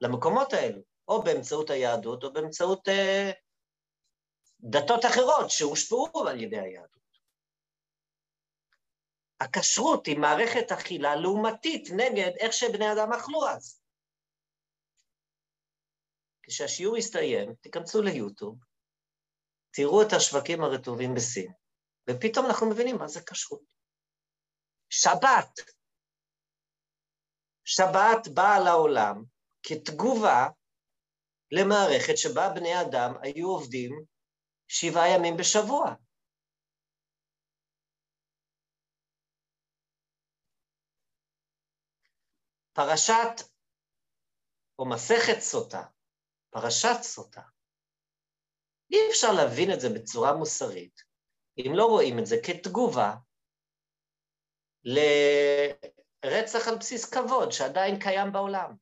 למקומות 0.01 0.53
האלו, 0.53 0.81
או 1.07 1.23
באמצעות 1.23 1.69
היהדות 1.69 2.23
או 2.23 2.33
באמצעות 2.33 2.87
אה, 2.87 3.31
דתות 4.59 5.05
אחרות 5.05 5.49
שהושפעו 5.49 6.27
על 6.27 6.41
ידי 6.41 6.59
היהדות. 6.59 6.97
הכשרות 9.39 10.05
היא 10.05 10.17
מערכת 10.17 10.71
אכילה 10.71 11.15
לעומתית 11.15 11.89
נגד 11.95 12.31
איך 12.39 12.53
שבני 12.53 12.93
אדם 12.93 13.13
אכלו 13.13 13.47
אז. 13.49 13.81
כשהשיעור 16.43 16.97
יסתיים, 16.97 17.55
תיכנסו 17.61 18.01
ליוטיוב, 18.01 18.55
תראו 19.71 20.01
את 20.01 20.13
השווקים 20.13 20.63
הרטובים 20.63 21.15
בסין, 21.15 21.51
ופתאום 22.09 22.45
אנחנו 22.45 22.69
מבינים 22.69 22.95
מה 22.97 23.07
זה 23.07 23.19
כשרות. 23.29 23.73
שבת. 24.89 25.53
שבת 27.63 28.27
באה 28.33 28.59
לעולם 28.65 29.23
כתגובה 29.63 30.47
למערכת 31.51 32.17
שבה 32.17 32.49
בני 32.55 32.81
אדם 32.81 33.13
היו 33.21 33.47
עובדים 33.47 33.91
שבעה 34.67 35.09
ימים 35.15 35.37
בשבוע. 35.37 35.95
פרשת, 42.73 43.49
או 44.79 44.89
מסכת 44.89 45.39
סוטה, 45.39 45.83
פרשת 46.49 47.01
סוטה, 47.01 47.41
אי 48.91 48.97
אפשר 49.09 49.27
להבין 49.37 49.73
את 49.73 49.79
זה 49.79 49.87
בצורה 49.95 50.33
מוסרית 50.33 51.06
אם 51.57 51.71
לא 51.75 51.85
רואים 51.85 52.19
את 52.19 52.25
זה 52.25 52.35
כתגובה 52.45 53.15
לרצח 54.83 56.67
על 56.67 56.77
בסיס 56.79 57.13
כבוד 57.13 57.51
שעדיין 57.51 57.99
קיים 57.99 58.31
בעולם. 58.31 58.75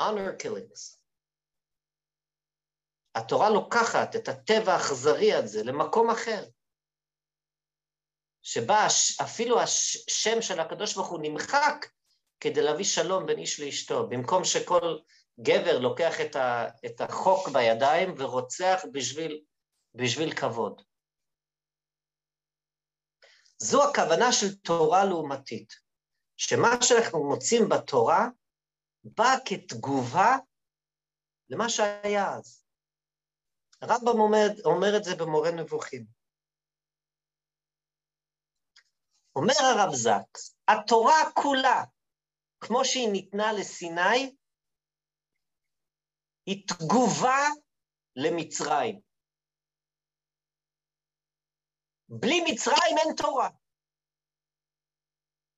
honor 0.00 0.42
killings. 0.42 0.96
התורה 3.14 3.50
לוקחת 3.50 4.16
את 4.16 4.28
הטבע 4.28 4.72
האכזרי 4.72 5.32
הזה 5.32 5.62
למקום 5.64 6.10
אחר, 6.10 6.44
שבה 8.42 8.86
אפילו 9.22 9.60
השם 9.60 10.42
של 10.42 10.60
הקדוש 10.60 10.94
ברוך 10.94 11.08
הוא 11.08 11.20
נמחק 11.22 11.86
כדי 12.40 12.62
להביא 12.62 12.84
שלום 12.84 13.26
בין 13.26 13.38
איש 13.38 13.60
לאשתו, 13.60 14.08
במקום 14.08 14.44
שכל 14.44 14.98
גבר 15.40 15.78
לוקח 15.78 16.14
את, 16.86 17.00
החוק 17.00 17.48
בידיים 17.48 18.14
ורוצח 18.18 18.84
בשביל, 18.92 19.44
בשביל 19.94 20.34
כבוד. 20.40 20.82
זו 23.58 23.90
הכוונה 23.90 24.32
של 24.32 24.56
תורה 24.56 25.04
לעומתית, 25.04 25.72
שמה 26.36 26.68
שאנחנו 26.82 27.28
מוצאים 27.28 27.62
בתורה 27.68 28.28
בא 29.04 29.30
כתגובה 29.44 30.36
למה 31.48 31.68
שהיה 31.68 32.34
אז. 32.38 32.64
הרמב"ם 33.82 34.20
אומר, 34.20 34.46
אומר 34.64 34.96
את 34.96 35.04
זה 35.04 35.10
במורה 35.18 35.50
נבוכים. 35.50 36.06
אומר 39.36 39.54
הרב 39.62 39.94
זקס, 39.94 40.56
התורה 40.68 41.32
כולה, 41.42 41.84
כמו 42.60 42.84
שהיא 42.84 43.12
ניתנה 43.12 43.52
לסיני, 43.52 44.36
היא 46.46 46.66
תגובה 46.68 47.38
למצרים. 48.16 49.09
בלי 52.10 52.40
מצרים 52.52 52.98
אין 52.98 53.16
תורה. 53.16 53.48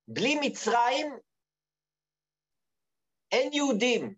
בלי 0.07 0.35
מצרים 0.41 1.19
אין 3.31 3.53
יהודים. 3.53 4.15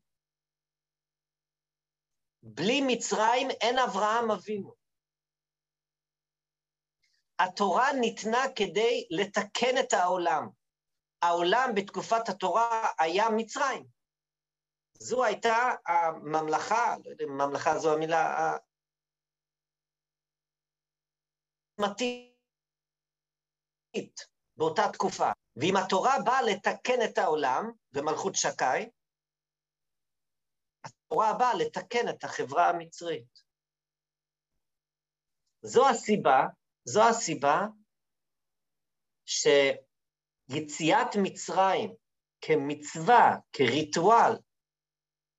בלי 2.44 2.82
מצרים 2.88 3.48
אין 3.62 3.76
אברהם 3.80 4.32
אבינו. 4.32 4.74
התורה 7.40 7.94
ניתנה 8.02 8.44
כדי 8.56 9.08
לתקן 9.10 9.78
את 9.80 9.94
העולם. 9.94 10.50
העולם 11.22 11.70
בתקופת 11.76 12.30
התורה 12.30 12.88
היה 13.00 13.26
מצרים. 13.38 13.86
זו 15.00 15.24
הייתה 15.24 15.56
הממלכה, 15.88 16.96
לא 17.06 17.10
יודע 17.10 17.26
אם 17.26 17.32
ממלכה 17.32 17.80
זו 17.80 17.94
המילה 17.94 18.56
מתאית 21.80 22.16
באותה 24.58 24.82
תקופה. 24.94 25.32
ואם 25.56 25.74
התורה 25.78 26.14
באה 26.26 26.42
לתקן 26.42 27.02
את 27.10 27.18
העולם, 27.18 27.72
ומלכות 27.94 28.36
שקי, 28.36 28.90
התורה 30.84 31.34
באה 31.40 31.54
לתקן 31.54 32.10
את 32.10 32.24
החברה 32.24 32.70
המצרית. 32.70 33.46
זו 35.62 35.90
הסיבה, 35.90 36.46
זו 36.86 37.10
הסיבה 37.10 37.68
שיציאת 39.26 41.16
מצרים 41.24 41.96
כמצווה, 42.42 43.36
כריטואל, 43.54 44.34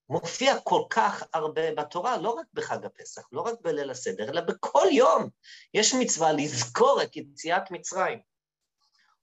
מופיע 0.08 0.60
כל 0.64 0.82
כך 0.90 1.22
הרבה 1.34 1.74
בתורה, 1.74 2.16
לא 2.16 2.30
רק 2.30 2.46
בחג 2.52 2.84
הפסח, 2.84 3.22
לא 3.32 3.40
רק 3.40 3.54
בליל 3.60 3.90
הסדר, 3.90 4.30
אלא 4.30 4.40
בכל 4.40 4.86
יום 4.92 5.28
יש 5.74 5.94
מצווה 5.94 6.32
לזכור 6.32 7.02
את 7.02 7.16
יציאת 7.16 7.70
מצרים. 7.70 8.20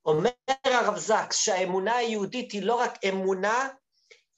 אומר 0.05 0.29
הרב 0.63 0.97
זקס 0.97 1.37
שהאמונה 1.37 1.95
היהודית 1.95 2.51
היא 2.51 2.63
לא 2.63 2.75
רק 2.75 2.93
אמונה, 3.09 3.69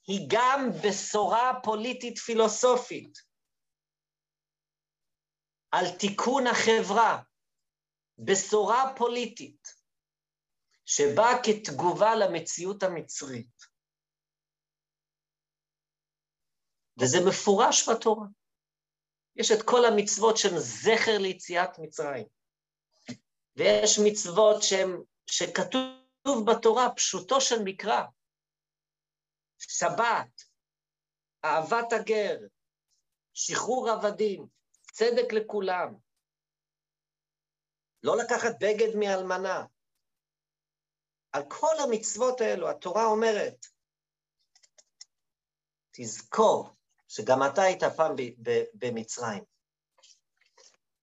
היא 0.07 0.27
גם 0.29 0.69
בשורה 0.83 1.53
פוליטית 1.63 2.17
פילוסופית 2.17 3.17
על 5.71 5.89
תיקון 5.89 6.47
החברה, 6.47 7.21
בשורה 8.17 8.93
פוליטית 8.97 9.67
שבאה 10.85 11.43
כתגובה 11.43 12.15
למציאות 12.15 12.83
המצרית. 12.83 13.74
וזה 17.01 17.17
מפורש 17.27 17.89
בתורה. 17.89 18.27
יש 19.35 19.51
את 19.51 19.63
כל 19.65 19.85
המצוות 19.85 20.37
שהן 20.37 20.57
זכר 20.57 21.17
ליציאת 21.19 21.79
מצרים, 21.79 22.27
ויש 23.55 23.99
מצוות 24.07 24.63
שהן, 24.63 24.89
שכתוב 25.25 26.51
בתורה, 26.51 26.95
פשוטו 26.95 27.41
של 27.41 27.55
מקרא, 27.63 28.03
שבת, 29.57 30.41
אהבת 31.45 31.93
הגר, 31.93 32.37
שחרור 33.33 33.89
עבדים, 33.89 34.47
צדק 34.91 35.33
לכולם. 35.33 35.95
לא 38.03 38.17
לקחת 38.17 38.55
בגד 38.59 38.95
מאלמנה. 38.99 39.65
על 41.31 41.43
כל 41.49 41.75
המצוות 41.83 42.41
האלו 42.41 42.69
התורה 42.69 43.05
אומרת, 43.05 43.65
תזכור 45.91 46.74
שגם 47.15 47.39
אתה 47.53 47.61
היית 47.61 47.83
פעם 47.83 48.15
במצרים. 48.73 49.43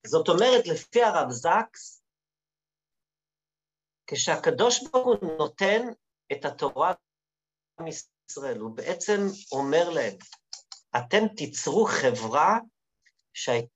זאת 0.07 0.29
אומרת, 0.29 0.67
לפי 0.67 1.03
הרב 1.03 1.31
זקס, 1.31 2.03
כשהקדוש 4.07 4.83
ברוך 4.83 5.07
הוא 5.23 5.39
נותן 5.39 5.81
את 6.33 6.45
התורה 6.45 6.93
לעם 7.79 7.89
ישראל, 7.89 8.59
הוא 8.59 8.77
בעצם 8.77 9.21
אומר 9.53 9.91
להם, 9.95 10.17
אתם 10.97 11.35
תיצרו 11.37 11.87
חברה 11.87 12.59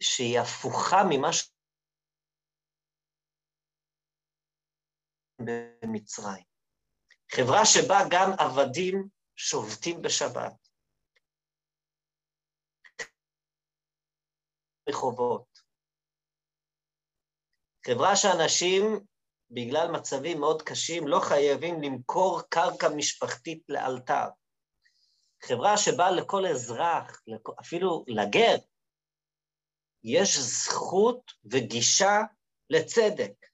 שהיא 0.01 0.41
הפוכה 0.41 1.03
ממה 1.11 1.33
ש... 1.33 1.51
במצרים. 5.39 6.45
חברה 7.33 7.65
שבה 7.65 7.99
גם 8.11 8.31
עבדים 8.39 9.09
שובתים 9.37 10.03
בשבת. 10.03 10.66
רחובות. 14.89 15.59
חברה 17.87 18.17
שאנשים, 18.17 19.01
בגלל 19.51 19.91
מצבים 19.91 20.41
מאוד 20.41 20.63
קשים, 20.63 21.09
לא 21.09 21.21
חייבים 21.21 21.83
למכור 21.83 22.41
קרקע 22.49 22.89
משפחתית 22.97 23.63
לאלתר. 23.69 24.29
חברה 25.43 25.79
שבה 25.79 26.11
לכל 26.11 26.47
אזרח, 26.47 27.23
אפילו 27.61 28.05
לגר, 28.09 28.57
יש 30.05 30.39
זכות 30.39 31.33
וגישה 31.45 32.21
לצדק. 32.71 33.47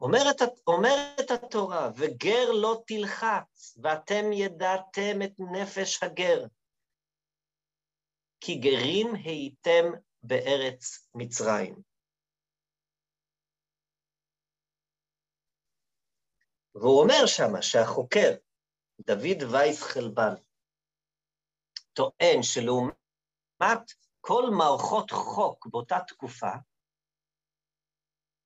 אומרת, 0.00 0.36
אומרת 0.66 1.30
התורה, 1.30 1.90
וגר 1.96 2.50
לא 2.50 2.82
תלחץ, 2.86 3.78
ואתם 3.82 4.32
ידעתם 4.32 5.22
את 5.24 5.32
נפש 5.38 6.02
הגר, 6.02 6.44
כי 8.44 8.58
גרים 8.58 9.06
הייתם 9.24 9.84
בארץ 10.22 11.08
מצרים. 11.14 11.82
והוא 16.74 17.02
אומר 17.02 17.26
שמה 17.26 17.62
שהחוקר, 17.62 18.30
דוד 19.00 19.52
וייס 19.52 19.82
חלבן, 19.82 20.34
טוען 21.92 22.42
שלעומת 22.42 23.84
כל 24.20 24.42
מערכות 24.58 25.10
חוק 25.10 25.66
באותה 25.66 25.96
תקופה, 26.06 26.52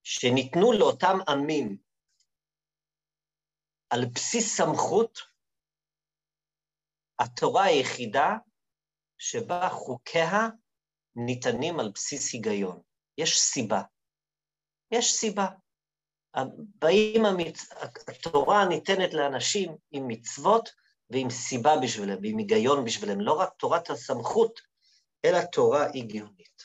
שניתנו 0.02 0.72
לאותם 0.78 1.16
עמים 1.28 1.78
על 3.90 4.00
בסיס 4.14 4.56
סמכות, 4.56 5.18
התורה 7.18 7.64
היחידה 7.64 8.28
שבה 9.18 9.68
חוקיה 9.68 10.48
ניתנים 11.16 11.80
על 11.80 11.90
בסיס 11.94 12.32
היגיון. 12.32 12.80
יש 13.18 13.40
סיבה. 13.40 13.82
יש 14.90 15.12
סיבה. 15.12 15.46
באים 16.58 17.24
המצ... 17.24 17.72
התורה 18.08 18.68
ניתנת 18.68 19.14
לאנשים 19.14 19.76
עם 19.90 20.08
מצוות 20.08 20.68
ועם 21.10 21.30
סיבה 21.30 21.74
בשבילם, 21.82 22.22
ועם 22.22 22.38
היגיון 22.38 22.84
בשבילם, 22.84 23.20
לא 23.20 23.32
רק 23.32 23.52
תורת 23.58 23.90
הסמכות, 23.90 24.60
אלא 25.24 25.38
תורה 25.52 25.86
הגיונית. 25.94 26.62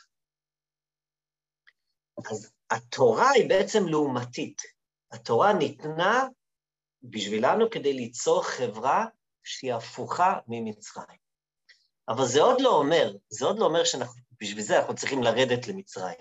אז 2.31 2.51
התורה 2.69 3.29
היא 3.29 3.49
בעצם 3.49 3.87
לעומתית. 3.87 4.61
התורה 5.11 5.53
ניתנה 5.53 6.27
בשבילנו 7.03 7.69
כדי 7.69 7.93
ליצור 7.93 8.43
חברה 8.43 9.05
שהיא 9.43 9.73
הפוכה 9.73 10.39
ממצרים. 10.47 11.20
אבל 12.07 12.25
זה 12.25 12.41
עוד 12.41 12.61
לא 12.61 12.69
אומר, 12.69 13.11
זה 13.29 13.45
עוד 13.45 13.59
לא 13.59 13.65
אומר 13.65 13.83
שבשביל 13.83 14.63
זה 14.63 14.79
אנחנו 14.79 14.95
צריכים 14.95 15.23
לרדת 15.23 15.67
למצרים. 15.67 16.19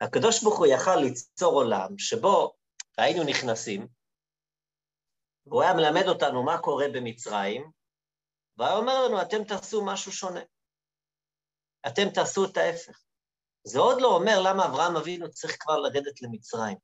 הקדוש 0.00 0.42
ברוך 0.42 0.58
הוא 0.58 0.66
יכל 0.66 0.96
ליצור 0.96 1.52
עולם 1.52 1.98
שבו 1.98 2.54
היינו 2.98 3.24
נכנסים, 3.24 3.88
והוא 5.46 5.62
היה 5.62 5.74
מלמד 5.74 6.08
אותנו 6.08 6.44
מה 6.44 6.58
קורה 6.58 6.86
במצרים, 6.94 7.70
והיה 8.56 8.76
אומר 8.76 9.04
לנו, 9.04 9.22
אתם 9.22 9.44
תעשו 9.44 9.84
משהו 9.84 10.12
שונה. 10.12 10.40
אתם 11.86 12.02
תעשו 12.14 12.44
את 12.44 12.56
ההפך. 12.56 13.02
זה 13.64 13.78
עוד 13.78 14.00
לא 14.00 14.08
אומר 14.16 14.42
למה 14.44 14.66
אברהם 14.66 14.96
אבינו 14.96 15.30
צריך 15.30 15.56
כבר 15.60 15.78
לרדת 15.78 16.22
למצרים. 16.22 16.78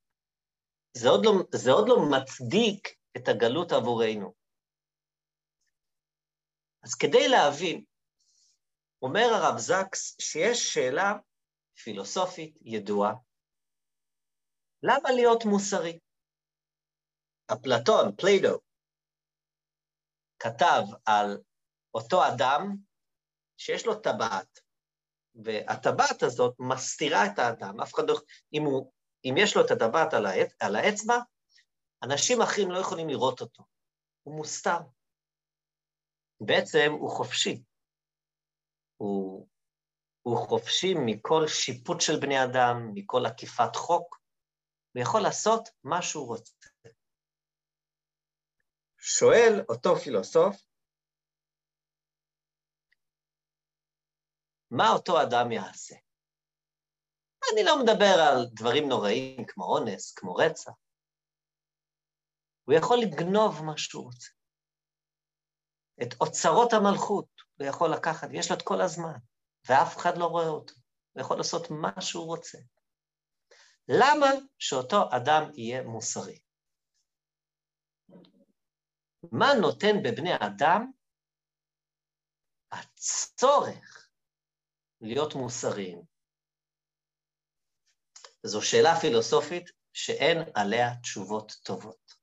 זה 0.96 1.09
עוד, 1.09 1.20
לא, 1.24 1.33
זה 1.55 1.70
עוד 1.72 1.88
לא 1.88 1.96
מצדיק 2.11 2.96
את 3.16 3.29
הגלות 3.29 3.72
עבורנו. 3.72 4.35
אז 6.83 6.94
כדי 6.94 7.29
להבין, 7.29 7.85
אומר 9.04 9.26
הרב 9.34 9.58
זקס 9.58 10.16
שיש 10.20 10.74
שאלה 10.74 11.12
פילוסופית 11.82 12.58
ידועה, 12.62 13.14
למה 14.82 15.10
להיות 15.14 15.44
מוסרי? 15.44 15.98
אפלטון, 17.52 18.16
פליידו, 18.16 18.58
כתב 20.38 20.82
על 21.06 21.38
אותו 21.94 22.20
אדם 22.28 22.76
שיש 23.56 23.86
לו 23.86 24.00
טבעת, 24.00 24.60
והטבעת 25.34 26.22
הזאת 26.22 26.54
מסתירה 26.58 27.26
את 27.26 27.38
האדם, 27.38 27.80
אף 27.80 27.94
אחד 27.94 28.02
לא... 28.08 28.14
אם, 28.52 28.62
הוא, 28.62 28.92
אם 29.24 29.34
יש 29.38 29.56
לו 29.56 29.66
את 29.66 29.70
הטבעת 29.70 30.14
על. 30.14 30.26
על 30.60 30.76
האצבע, 30.76 31.16
אנשים 32.04 32.42
אחרים 32.42 32.70
לא 32.70 32.78
יכולים 32.78 33.08
לראות 33.08 33.40
אותו. 33.40 33.62
הוא 34.22 34.36
מוסתר. 34.36 34.78
בעצם 36.40 36.92
הוא 36.92 37.10
חופשי. 37.10 37.62
הוא, 38.96 39.48
הוא 40.22 40.48
חופשי 40.48 40.94
מכל 41.07 41.46
שיפוט 41.48 42.00
של 42.00 42.20
בני 42.20 42.44
אדם, 42.44 42.90
מכל 42.94 43.26
עקיפת 43.26 43.76
חוק, 43.76 44.20
הוא 44.94 45.02
יכול 45.02 45.20
לעשות 45.20 45.68
מה 45.85 46.02
שהוא 46.02 46.26
רוצה. 46.26 46.68
שואל 48.98 49.64
אותו 49.68 49.96
פילוסוף, 49.96 50.57
מה 54.70 54.85
אותו 54.92 55.22
אדם 55.22 55.52
יעשה? 55.52 55.94
אני 57.52 57.64
לא 57.64 57.83
מדבר 57.83 58.14
על 58.28 58.46
דברים 58.54 58.88
נוראים 58.88 59.46
כמו 59.48 59.64
אונס, 59.64 60.12
כמו 60.12 60.35
רצח. 60.35 60.72
הוא 62.64 62.74
יכול 62.74 62.98
לגנוב 63.02 63.64
מה 63.64 63.72
שהוא 63.76 64.04
רוצה. 64.04 64.30
את 66.02 66.20
אוצרות 66.20 66.72
המלכות 66.72 67.43
הוא 67.58 67.66
יכול 67.66 67.90
לקחת, 67.92 68.28
יש 68.32 68.50
לו 68.50 68.56
את 68.56 68.62
כל 68.62 68.80
הזמן, 68.80 69.18
ואף 69.68 69.96
אחד 69.96 70.18
לא 70.18 70.24
רואה 70.24 70.48
אותו. 70.48 70.74
הוא 71.12 71.20
יכול 71.20 71.36
לעשות 71.36 71.70
מה 71.70 72.00
שהוא 72.00 72.26
רוצה. 72.26 72.58
למה 73.88 74.26
שאותו 74.58 75.08
אדם 75.16 75.42
יהיה 75.54 75.82
מוסרי? 75.82 76.38
מה 79.32 79.46
נותן 79.60 80.02
בבני 80.04 80.34
אדם 80.34 80.90
הצורך 82.72 84.08
להיות 85.00 85.34
מוסריים? 85.34 86.02
זו 88.42 88.62
שאלה 88.62 89.00
פילוסופית 89.00 89.70
שאין 89.92 90.38
עליה 90.54 91.00
תשובות 91.02 91.52
טובות. 91.64 92.14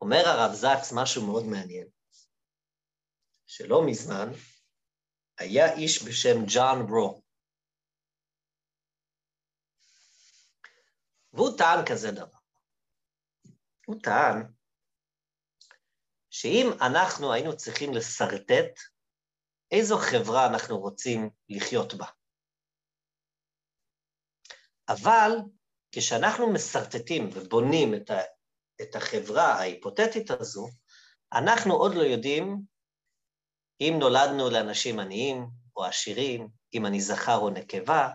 אומר 0.00 0.22
הרב 0.26 0.52
זקס 0.52 0.92
משהו 0.92 1.26
מאוד 1.26 1.44
מעניין, 1.44 1.88
שלא 3.46 3.80
מזמן 3.86 4.28
היה 5.38 5.74
איש 5.74 6.02
בשם 6.02 6.36
ג'ון 6.46 6.86
רו, 6.90 7.22
והוא 11.32 11.58
טען 11.58 11.84
כזה 11.90 12.10
דבר. 12.10 12.38
הוא 13.86 13.96
טען 14.02 14.52
שאם 16.30 16.66
אנחנו 16.86 17.32
היינו 17.32 17.56
צריכים 17.56 17.94
לשרטט 17.94 18.80
איזו 19.70 19.96
חברה 19.98 20.46
אנחנו 20.46 20.78
רוצים 20.78 21.30
לחיות 21.48 21.94
בה. 21.94 22.06
אבל 24.88 25.30
כשאנחנו 25.92 26.52
משרטטים 26.52 27.28
ובונים 27.34 27.94
את, 27.94 28.10
את 28.82 28.96
החברה 28.96 29.44
ההיפותטית 29.44 30.30
הזו, 30.30 30.68
אנחנו 31.32 31.74
עוד 31.74 31.94
לא 31.94 32.02
יודעים 32.02 32.75
אם 33.80 33.96
נולדנו 33.98 34.50
לאנשים 34.50 34.98
עניים 34.98 35.46
או 35.76 35.84
עשירים, 35.84 36.48
אם 36.74 36.86
אני 36.86 37.00
זכר 37.00 37.36
או 37.36 37.50
נקבה, 37.50 38.08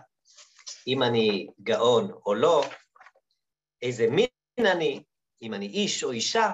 אם 0.86 1.02
אני 1.02 1.46
גאון 1.62 2.10
או 2.26 2.34
לא, 2.34 2.64
איזה 3.82 4.06
מין 4.10 4.26
אני, 4.72 5.04
אם 5.42 5.54
אני 5.54 5.66
איש 5.66 6.04
או 6.04 6.10
אישה. 6.10 6.50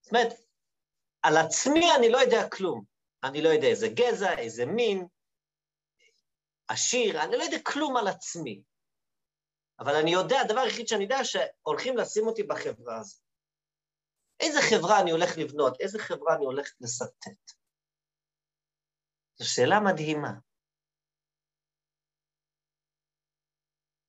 זאת 0.00 0.12
אומרת, 0.12 0.32
על 1.22 1.36
עצמי 1.36 1.94
אני 1.98 2.08
לא 2.08 2.18
יודע 2.18 2.48
כלום. 2.48 2.84
אני 3.24 3.42
לא 3.42 3.48
יודע 3.48 3.66
איזה 3.66 3.88
גזע, 3.88 4.38
איזה 4.38 4.66
מין, 4.66 5.06
עשיר, 6.68 7.22
אני 7.22 7.36
לא 7.36 7.42
יודע 7.42 7.58
כלום 7.62 7.96
על 7.96 8.08
עצמי. 8.08 8.62
אבל 9.80 9.94
אני 9.94 10.12
יודע, 10.12 10.40
הדבר 10.40 10.60
היחיד 10.60 10.88
שאני 10.88 11.02
יודע, 11.02 11.24
שהולכים 11.24 11.96
לשים 11.96 12.26
אותי 12.26 12.42
בחברה 12.42 12.98
הזאת. 13.00 13.20
איזה 14.40 14.58
חברה 14.70 15.00
אני 15.00 15.10
הולך 15.10 15.38
לבנות? 15.38 15.80
איזה 15.80 15.98
חברה 15.98 16.36
אני 16.36 16.44
הולך 16.44 16.72
לסרטט? 16.80 17.52
זו 19.42 19.54
שאלה 19.54 19.80
מדהימה. 19.80 20.32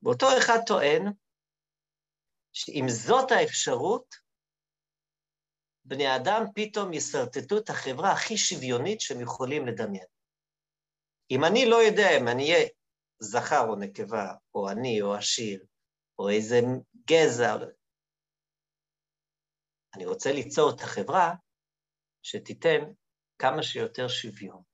ואותו 0.03 0.25
אחד 0.37 0.59
טוען 0.67 1.13
שאם 2.53 2.85
זאת 2.87 3.31
האפשרות, 3.31 4.15
בני 5.85 6.15
אדם 6.15 6.41
פתאום 6.55 6.93
ישרטטו 6.93 7.57
את 7.57 7.69
החברה 7.69 8.11
הכי 8.11 8.37
שוויונית 8.37 9.01
שהם 9.01 9.21
יכולים 9.21 9.67
לדמיין. 9.67 10.07
אם 11.31 11.39
אני 11.51 11.65
לא 11.69 11.75
יודע 11.75 12.07
אם 12.19 12.27
אני 12.27 12.53
אהיה 12.53 12.67
זכר 13.19 13.63
או 13.69 13.75
נקבה, 13.75 14.33
או 14.55 14.69
אני 14.69 15.01
או 15.01 15.13
עשיר, 15.13 15.65
או 16.19 16.29
איזה 16.29 16.55
גזע, 17.09 17.55
אני 19.95 20.05
רוצה 20.05 20.31
ליצור 20.31 20.71
את 20.75 20.81
החברה 20.81 21.33
שתיתן 22.23 22.79
כמה 23.39 23.63
שיותר 23.63 24.07
שוויון. 24.07 24.72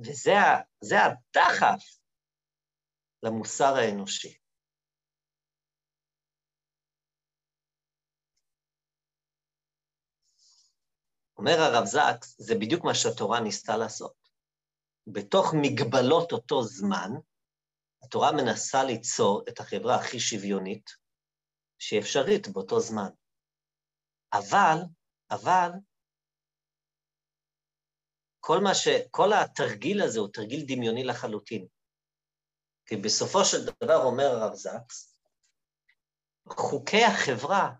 וזה 0.00 0.98
הדחף 1.04 1.98
למוסר 3.22 3.74
האנושי. 3.76 4.38
אומר 11.36 11.58
הרב 11.58 11.84
זקס, 11.84 12.40
זה 12.40 12.54
בדיוק 12.54 12.84
מה 12.84 12.94
שהתורה 12.94 13.40
ניסתה 13.40 13.76
לעשות. 13.76 14.28
בתוך 15.06 15.46
מגבלות 15.62 16.32
אותו 16.32 16.62
זמן, 16.62 17.10
התורה 18.02 18.32
מנסה 18.32 18.84
ליצור 18.84 19.42
את 19.48 19.60
החברה 19.60 19.94
הכי 19.96 20.20
שוויונית 20.20 20.90
שהיא 21.78 22.00
אפשרית 22.00 22.48
באותו 22.48 22.80
זמן. 22.80 23.10
אבל, 24.32 24.78
אבל, 25.30 25.70
כל, 28.40 28.58
מה 28.62 28.74
ש... 28.74 28.88
כל 29.10 29.32
התרגיל 29.32 30.02
הזה 30.02 30.20
הוא 30.20 30.28
תרגיל 30.32 30.64
דמיוני 30.66 31.04
לחלוטין. 31.04 31.66
כי 32.86 32.96
בסופו 32.96 33.44
של 33.44 33.64
דבר, 33.64 33.96
אומר 34.04 34.24
הרב 34.24 34.54
זקס, 34.54 35.16
חוקי 36.48 37.04
החברה 37.04 37.70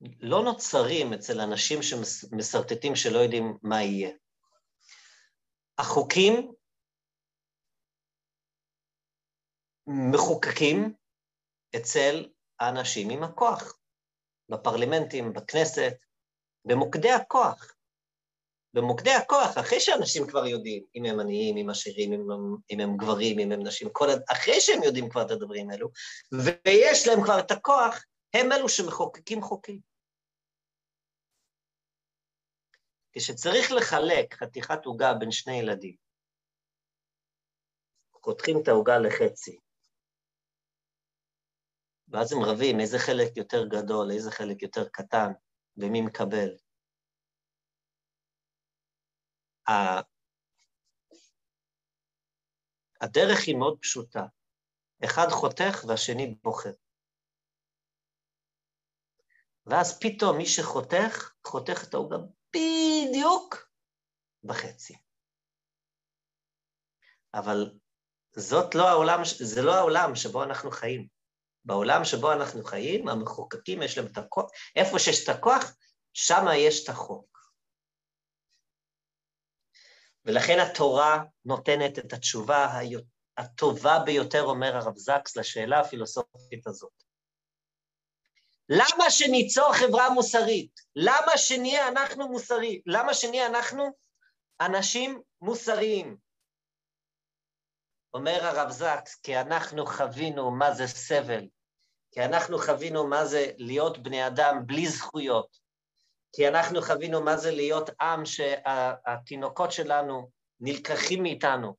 לא 0.00 0.42
נוצרים 0.44 1.12
אצל 1.12 1.40
אנשים 1.40 1.78
שמסרטטים 1.82 2.96
שלא 2.96 3.18
יודעים 3.18 3.58
מה 3.62 3.82
יהיה. 3.82 4.10
החוקים 5.78 6.52
מחוקקים 9.86 10.94
אצל 11.76 12.28
האנשים 12.60 13.10
עם 13.10 13.22
הכוח, 13.22 13.78
בפרלמנטים, 14.48 15.32
בכנסת, 15.32 15.92
במוקדי 16.64 17.10
הכוח. 17.10 17.77
במוקדי 18.74 19.10
הכוח, 19.10 19.58
אחרי 19.58 19.80
שאנשים 19.80 20.26
כבר 20.26 20.46
יודעים, 20.46 20.84
אם 20.94 21.04
הם 21.04 21.20
עניים, 21.20 21.56
אם 21.56 21.70
עשירים, 21.70 22.12
אם 22.12 22.30
הם, 22.30 22.56
אם 22.70 22.80
הם 22.80 22.96
גברים, 22.96 23.38
אם 23.38 23.52
הם 23.52 23.66
נשים, 23.66 23.88
כל, 23.92 24.06
אחרי 24.32 24.60
שהם 24.60 24.82
יודעים 24.82 25.10
כבר 25.10 25.22
את 25.22 25.30
הדברים 25.30 25.70
האלו, 25.70 25.88
ויש 26.32 27.08
להם 27.08 27.22
כבר 27.24 27.38
את 27.38 27.50
הכוח, 27.50 28.04
הם 28.34 28.52
אלו 28.52 28.68
שמחוקקים 28.68 29.42
חוקים. 29.42 29.80
כשצריך 33.12 33.72
לחלק 33.72 34.34
חתיכת 34.34 34.84
עוגה 34.84 35.14
בין 35.14 35.30
שני 35.30 35.58
ילדים, 35.58 35.96
חותכים 38.12 38.62
את 38.62 38.68
העוגה 38.68 38.98
לחצי, 38.98 39.58
ואז 42.08 42.32
הם 42.32 42.42
רבים 42.42 42.80
איזה 42.80 42.98
חלק 42.98 43.36
יותר 43.36 43.66
גדול, 43.66 44.10
איזה 44.10 44.30
חלק 44.30 44.62
יותר 44.62 44.88
קטן, 44.88 45.32
ומי 45.76 46.00
מקבל. 46.00 46.48
הדרך 53.00 53.38
היא 53.46 53.56
מאוד 53.56 53.78
פשוטה. 53.80 54.22
אחד 55.04 55.26
חותך 55.30 55.84
והשני 55.88 56.34
בוחר. 56.42 56.72
ואז 59.66 60.00
פתאום 60.00 60.36
מי 60.36 60.46
שחותך, 60.46 61.32
חותך 61.46 61.84
את 61.88 61.94
העוגה 61.94 62.16
בדיוק 62.52 63.70
בחצי. 64.44 64.94
אבל 67.34 67.78
זאת 68.36 68.74
לא 68.74 68.88
העולם, 68.88 69.20
זה 69.24 69.62
לא 69.62 69.74
העולם 69.74 70.14
שבו 70.14 70.44
אנחנו 70.44 70.70
חיים. 70.70 71.08
בעולם 71.64 72.04
שבו 72.04 72.32
אנחנו 72.32 72.64
חיים, 72.64 73.08
המחוקקים 73.08 73.82
יש 73.82 73.98
להם 73.98 74.06
את 74.06 74.18
הכוח, 74.18 74.50
איפה 74.76 74.98
שיש 74.98 75.24
את 75.24 75.36
הכוח, 75.36 75.64
שם 76.12 76.44
יש 76.56 76.84
את 76.84 76.88
החוק. 76.88 77.27
ולכן 80.28 80.58
התורה 80.60 81.24
נותנת 81.44 81.98
את 81.98 82.12
התשובה 82.12 82.80
הטובה 83.36 83.98
ביותר, 83.98 84.42
אומר 84.42 84.76
הרב 84.76 84.96
זקס, 84.96 85.36
לשאלה 85.36 85.80
הפילוסופית 85.80 86.66
הזאת. 86.66 87.02
למה 88.68 89.10
שניצור 89.10 89.72
חברה 89.72 90.10
מוסרית? 90.10 90.80
למה 90.96 91.36
שנהיה 91.36 91.88
אנחנו 91.88 92.28
מוסריים? 92.28 92.80
למה 92.86 93.14
שנהיה 93.14 93.46
אנחנו 93.46 93.84
אנשים 94.60 95.22
מוסריים? 95.40 96.16
אומר 98.14 98.44
הרב 98.44 98.70
זקס, 98.70 99.14
כי 99.14 99.40
אנחנו 99.40 99.86
חווינו 99.86 100.50
מה 100.50 100.74
זה 100.74 100.86
סבל, 100.86 101.48
כי 102.12 102.24
אנחנו 102.24 102.58
חווינו 102.58 103.06
מה 103.06 103.26
זה 103.26 103.50
להיות 103.56 103.98
בני 103.98 104.26
אדם 104.26 104.66
בלי 104.66 104.88
זכויות, 104.88 105.67
כי 106.32 106.48
אנחנו 106.48 106.82
חווינו 106.82 107.22
מה 107.22 107.36
זה 107.36 107.50
להיות 107.50 107.90
עם 108.00 108.26
שהתינוקות 108.26 109.72
שלנו 109.72 110.30
נלקחים 110.60 111.22
מאיתנו, 111.22 111.74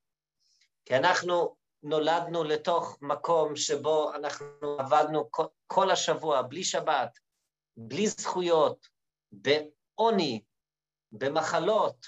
כי 0.86 0.96
אנחנו 0.96 1.56
נולדנו 1.84 2.44
לתוך 2.44 2.98
מקום 3.02 3.56
שבו 3.56 4.14
אנחנו 4.14 4.46
עבדנו 4.80 5.30
כל 5.68 5.92
השבוע, 5.92 6.42
בלי 6.42 6.64
שבת, 6.64 7.20
בלי 7.78 8.08
זכויות, 8.08 8.88
בעוני, 9.32 10.42
במחלות, 11.12 12.06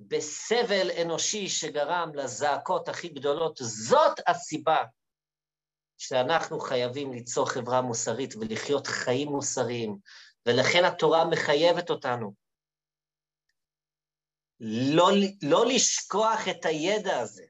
בסבל 0.00 0.90
אנושי 1.02 1.48
שגרם 1.48 2.10
לזעקות 2.14 2.88
הכי 2.88 3.08
גדולות. 3.08 3.58
זאת 3.62 4.20
הסיבה 4.26 4.84
שאנחנו 5.98 6.60
חייבים 6.60 7.12
ליצור 7.12 7.50
חברה 7.50 7.80
מוסרית 7.80 8.34
ולחיות 8.36 8.86
חיים 8.86 9.28
מוסריים, 9.28 9.98
ולכן 10.46 10.84
התורה 10.84 11.24
מחייבת 11.24 11.90
אותנו. 11.90 12.34
לא, 14.60 15.08
לא 15.42 15.66
לשכוח 15.66 16.48
את 16.50 16.64
הידע 16.64 17.18
הזה, 17.18 17.44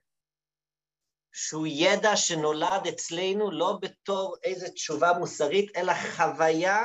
שהוא 1.32 1.66
ידע 1.70 2.16
שנולד 2.16 2.86
אצלנו 2.88 3.50
לא 3.50 3.78
בתור 3.80 4.36
איזו 4.42 4.66
תשובה 4.72 5.12
מוסרית, 5.18 5.76
אלא 5.76 5.92
חוויה 6.16 6.80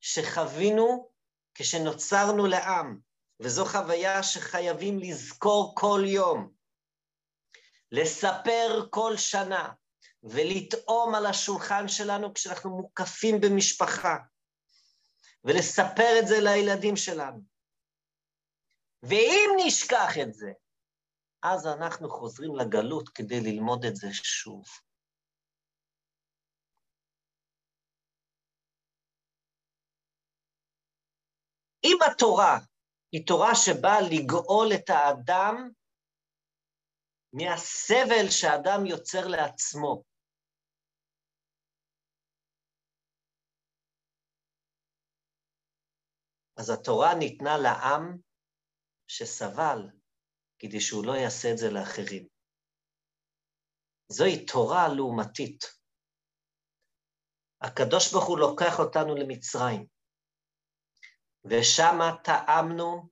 שחווינו 0.00 1.10
כשנוצרנו 1.54 2.46
לעם, 2.46 2.98
וזו 3.40 3.64
חוויה 3.64 4.22
שחייבים 4.22 4.98
לזכור 4.98 5.72
כל 5.76 6.02
יום, 6.06 6.52
לספר 7.92 8.86
כל 8.90 9.16
שנה, 9.16 9.72
ולטעום 10.22 11.14
על 11.14 11.26
השולחן 11.26 11.88
שלנו 11.88 12.34
כשאנחנו 12.34 12.70
מוקפים 12.70 13.40
במשפחה, 13.40 14.16
ולספר 15.46 16.10
את 16.22 16.26
זה 16.26 16.34
לילדים 16.40 16.96
שלנו. 16.96 17.40
ואם 19.02 19.50
נשכח 19.66 20.18
את 20.22 20.34
זה, 20.34 20.52
אז 21.42 21.66
אנחנו 21.66 22.10
חוזרים 22.10 22.56
לגלות 22.56 23.08
כדי 23.08 23.40
ללמוד 23.40 23.84
את 23.84 23.96
זה 23.96 24.08
שוב. 24.12 24.64
אם 31.84 31.98
התורה 32.10 32.58
היא 33.12 33.26
תורה 33.26 33.54
שבאה 33.54 34.00
לגאול 34.00 34.68
את 34.74 34.90
האדם 34.90 35.70
מהסבל 37.32 38.30
שאדם 38.30 38.86
יוצר 38.86 39.26
לעצמו, 39.26 40.02
אז 46.56 46.70
התורה 46.70 47.14
ניתנה 47.18 47.56
לעם 47.62 48.18
שסבל 49.06 49.78
כדי 50.58 50.80
שהוא 50.80 51.06
לא 51.06 51.12
יעשה 51.12 51.48
את 51.52 51.58
זה 51.58 51.66
לאחרים. 51.70 52.28
זוהי 54.08 54.46
תורה 54.46 54.88
לעומתית. 54.96 55.64
הקדוש 57.60 58.12
ברוך 58.12 58.26
הוא 58.28 58.38
לוקח 58.38 58.78
אותנו 58.78 59.14
למצרים, 59.14 59.86
ושם 61.44 61.98
טעמנו 62.24 63.08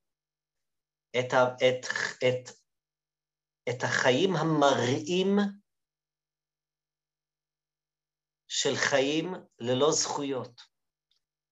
את, 1.18 1.30
את, 1.57 1.87
את 2.18 2.64
את 3.68 3.83
החיים 3.83 4.30
המראים 4.37 5.37
של 8.48 8.74
חיים 8.76 9.26
ללא 9.59 9.92
זכויות, 9.92 10.61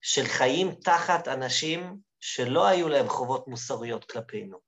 של 0.02 0.22
חיים 0.24 0.74
תחת 0.74 1.28
אנשים 1.28 1.96
שלא 2.20 2.66
היו 2.66 2.88
להם 2.88 3.08
חובות 3.08 3.48
מוסריות 3.48 4.10
כלפינו. 4.10 4.58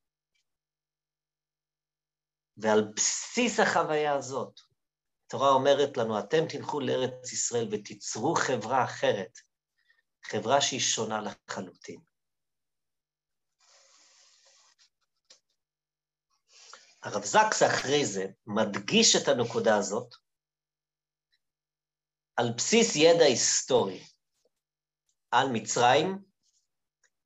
ועל 2.56 2.92
בסיס 2.96 3.60
החוויה 3.60 4.14
הזאת, 4.14 4.60
התורה 5.26 5.50
אומרת 5.50 5.96
לנו, 5.96 6.18
אתם 6.18 6.48
תלכו 6.48 6.80
לארץ 6.80 7.32
ישראל 7.32 7.68
ותיצרו 7.72 8.34
חברה 8.34 8.84
אחרת, 8.84 9.38
חברה 10.24 10.60
שהיא 10.60 10.80
שונה 10.80 11.20
לחלוטין. 11.20 12.00
הרב 17.02 17.24
זקס 17.24 17.62
אחרי 17.62 18.06
זה 18.06 18.26
מדגיש 18.46 19.16
את 19.16 19.28
הנקודה 19.28 19.76
הזאת 19.76 20.14
על 22.36 22.52
בסיס 22.56 22.96
ידע 22.96 23.24
היסטורי 23.24 24.13
על 25.34 25.48
מצרים 25.52 26.18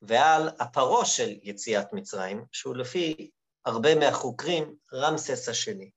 ועל 0.03 0.49
הפרעה 0.61 1.07
של 1.07 1.29
יציאת 1.43 1.93
מצרים, 1.93 2.45
שהוא 2.53 2.77
לפי 2.77 3.31
הרבה 3.65 3.95
מהחוקרים 3.95 4.77
רמסס 4.93 5.49
השני. 5.49 5.91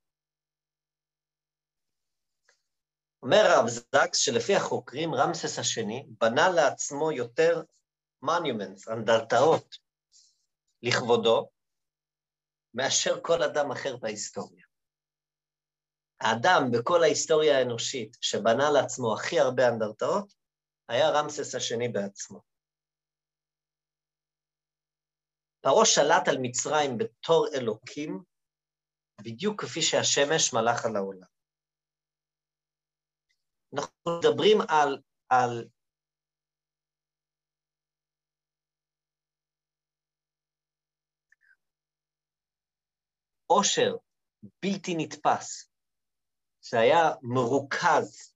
אומר 3.22 3.36
הרב 3.36 3.68
זקס 3.68 4.18
שלפי 4.18 4.56
החוקרים 4.56 5.14
רמסס 5.14 5.58
השני 5.58 6.06
בנה 6.20 6.48
לעצמו 6.48 7.12
יותר 7.12 7.62
מונומנטס, 8.22 8.88
אנדרטאות, 8.88 9.76
לכבודו, 10.82 11.50
מאשר 12.74 13.20
כל 13.22 13.42
אדם 13.42 13.70
אחר 13.70 13.96
בהיסטוריה. 13.96 14.64
האדם 16.20 16.62
בכל 16.72 17.02
ההיסטוריה 17.02 17.58
האנושית 17.58 18.16
שבנה 18.20 18.70
לעצמו 18.70 19.14
הכי 19.14 19.40
הרבה 19.40 19.68
אנדרטאות, 19.68 20.41
היה 20.88 21.10
רמסס 21.10 21.54
השני 21.54 21.88
בעצמו. 21.88 22.40
פרעה 25.60 25.84
שלט 25.84 26.28
על 26.28 26.36
מצרים 26.42 26.98
בתור 26.98 27.46
אלוקים, 27.54 28.22
בדיוק 29.20 29.64
כפי 29.64 29.82
שהשמש 29.82 30.52
מלך 30.54 30.84
על 30.84 30.96
העולם. 30.96 31.32
אנחנו 33.74 34.18
מדברים 34.18 34.58
על, 34.68 35.02
על 35.28 35.68
עושר 43.46 43.96
בלתי 44.62 44.94
נתפס, 44.98 45.70
שהיה 46.62 47.10
מרוכז 47.22 48.34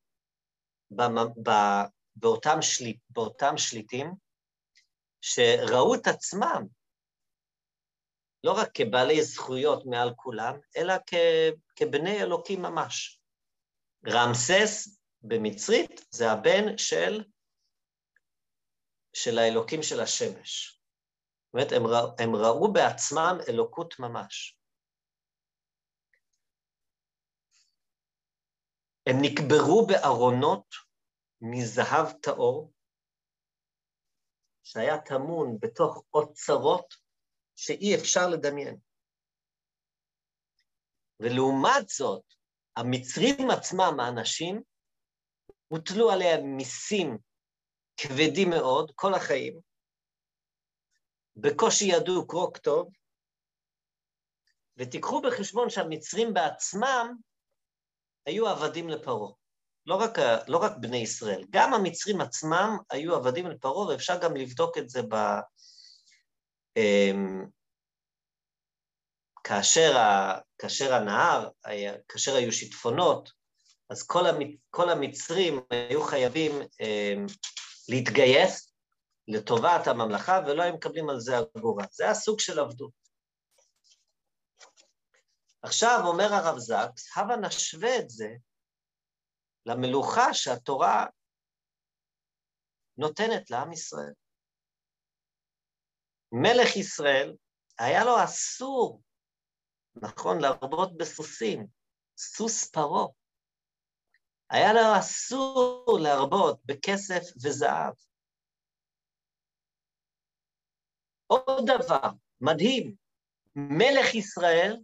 באותם, 2.16 2.62
שליט, 2.62 3.00
באותם 3.10 3.56
שליטים, 3.56 4.14
שראו 5.20 5.94
את 5.94 6.06
עצמם 6.06 6.66
לא 8.44 8.52
רק 8.52 8.68
כבעלי 8.74 9.22
זכויות 9.22 9.86
מעל 9.86 10.14
כולם, 10.16 10.58
אלא 10.76 10.94
כ, 11.06 11.14
כבני 11.76 12.22
אלוקים 12.22 12.62
ממש. 12.62 13.20
רמסס 14.06 14.98
במצרית 15.22 16.00
זה 16.10 16.30
הבן 16.32 16.78
של, 16.78 17.24
של 19.12 19.38
האלוקים 19.38 19.82
של 19.82 20.00
השמש. 20.00 20.80
זאת 21.46 21.54
אומרת, 21.54 21.72
הם, 21.72 21.82
הם 22.18 22.36
ראו 22.36 22.72
בעצמם 22.72 23.38
אלוקות 23.48 23.98
ממש. 23.98 24.58
הם 29.06 29.16
נקברו 29.22 29.86
בארונות 29.86 30.85
מזהב 31.40 32.12
טהור, 32.22 32.72
שהיה 34.62 35.00
טמון 35.00 35.58
בתוך 35.60 36.04
אוצרות 36.14 36.94
שאי 37.56 37.94
אפשר 37.94 38.28
לדמיין. 38.32 38.78
ולעומת 41.20 41.88
זאת, 41.88 42.22
המצרים 42.76 43.50
עצמם, 43.50 44.00
האנשים, 44.00 44.62
הוטלו 45.68 46.10
עליהם 46.10 46.56
מיסים 46.56 47.18
כבדים 47.96 48.50
מאוד 48.50 48.92
כל 48.94 49.14
החיים, 49.14 49.60
בקושי 51.36 51.84
ידעו 51.84 52.26
קרוא 52.26 52.54
כתוב, 52.54 52.92
ותיקחו 54.76 55.22
בחשבון 55.22 55.70
שהמצרים 55.70 56.34
בעצמם 56.34 57.16
היו 58.26 58.48
עבדים 58.48 58.88
לפרעה. 58.88 59.32
לא 59.86 59.94
רק, 59.94 60.18
לא 60.48 60.58
רק 60.58 60.72
בני 60.80 60.96
ישראל, 60.96 61.44
גם 61.50 61.74
המצרים 61.74 62.20
עצמם 62.20 62.76
היו 62.90 63.14
עבדים 63.14 63.46
לפרעה, 63.46 63.88
ואפשר 63.88 64.18
גם 64.18 64.36
לבדוק 64.36 64.78
את 64.78 64.88
זה 64.88 65.02
ב... 65.02 65.14
אמ, 66.76 67.46
כאשר, 69.44 69.96
ה, 69.96 70.38
כאשר 70.58 70.94
הנהר, 70.94 71.48
כאשר 72.08 72.36
היו 72.36 72.52
שיטפונות, 72.52 73.30
אז 73.90 74.02
כל, 74.02 74.26
המצ, 74.26 74.54
כל 74.70 74.90
המצרים 74.90 75.60
היו 75.70 76.02
חייבים 76.02 76.52
אמ, 76.80 77.26
להתגייס 77.88 78.72
לטובת 79.28 79.86
הממלכה, 79.86 80.40
ולא 80.46 80.62
היו 80.62 80.74
מקבלים 80.74 81.10
על 81.10 81.20
זה 81.20 81.38
אגורה. 81.56 81.84
זה 81.90 82.04
היה 82.04 82.14
סוג 82.14 82.40
של 82.40 82.58
עבדות. 82.58 82.92
עכשיו 85.62 86.00
אומר 86.04 86.34
הרב 86.34 86.58
זקס, 86.58 87.16
הבה 87.16 87.36
נשווה 87.36 87.98
את 87.98 88.10
זה 88.10 88.28
למלוכה 89.66 90.34
שהתורה 90.34 91.06
נותנת 92.98 93.50
לעם 93.50 93.72
ישראל. 93.72 94.12
מלך 96.32 96.76
ישראל, 96.76 97.36
היה 97.78 98.04
לו 98.04 98.24
אסור, 98.24 99.02
נכון, 100.02 100.38
להרבות 100.40 100.96
בסוסים, 100.96 101.66
סוס 102.18 102.70
פרעה. 102.70 103.06
היה 104.50 104.72
לו 104.72 104.98
אסור 105.00 105.98
להרבות 106.02 106.60
בכסף 106.64 107.22
וזהב. 107.44 107.94
עוד 111.26 111.64
דבר 111.66 112.08
מדהים, 112.40 112.94
מלך 113.56 114.14
ישראל 114.14 114.76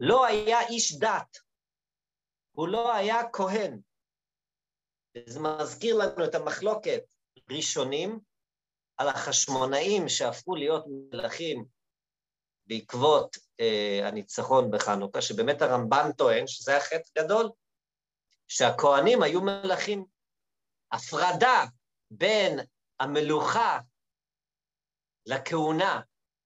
לא 0.00 0.26
היה 0.26 0.60
איש 0.68 0.98
דת, 1.00 1.43
הוא 2.54 2.68
לא 2.68 2.94
היה 2.94 3.20
כהן. 3.32 3.80
זה 5.26 5.40
מזכיר 5.40 5.96
לנו 5.96 6.24
את 6.24 6.34
המחלוקת 6.34 7.02
ראשונים 7.50 8.20
על 8.96 9.08
החשמונאים 9.08 10.08
שהפכו 10.08 10.56
להיות 10.56 10.84
מלכים 11.12 11.64
בעקבות 12.66 13.36
אה, 13.60 14.08
הניצחון 14.08 14.70
בחנוכה, 14.70 15.22
שבאמת 15.22 15.62
הרמב"ן 15.62 16.12
טוען 16.16 16.46
שזה 16.46 16.70
היה 16.70 16.80
חטא 16.80 17.22
גדול, 17.22 17.50
שהכוהנים 18.48 19.22
היו 19.22 19.40
מלכים. 19.42 20.04
הפרדה 20.92 21.64
בין 22.10 22.58
המלוכה 23.00 23.78
לכהונה, 25.26 26.00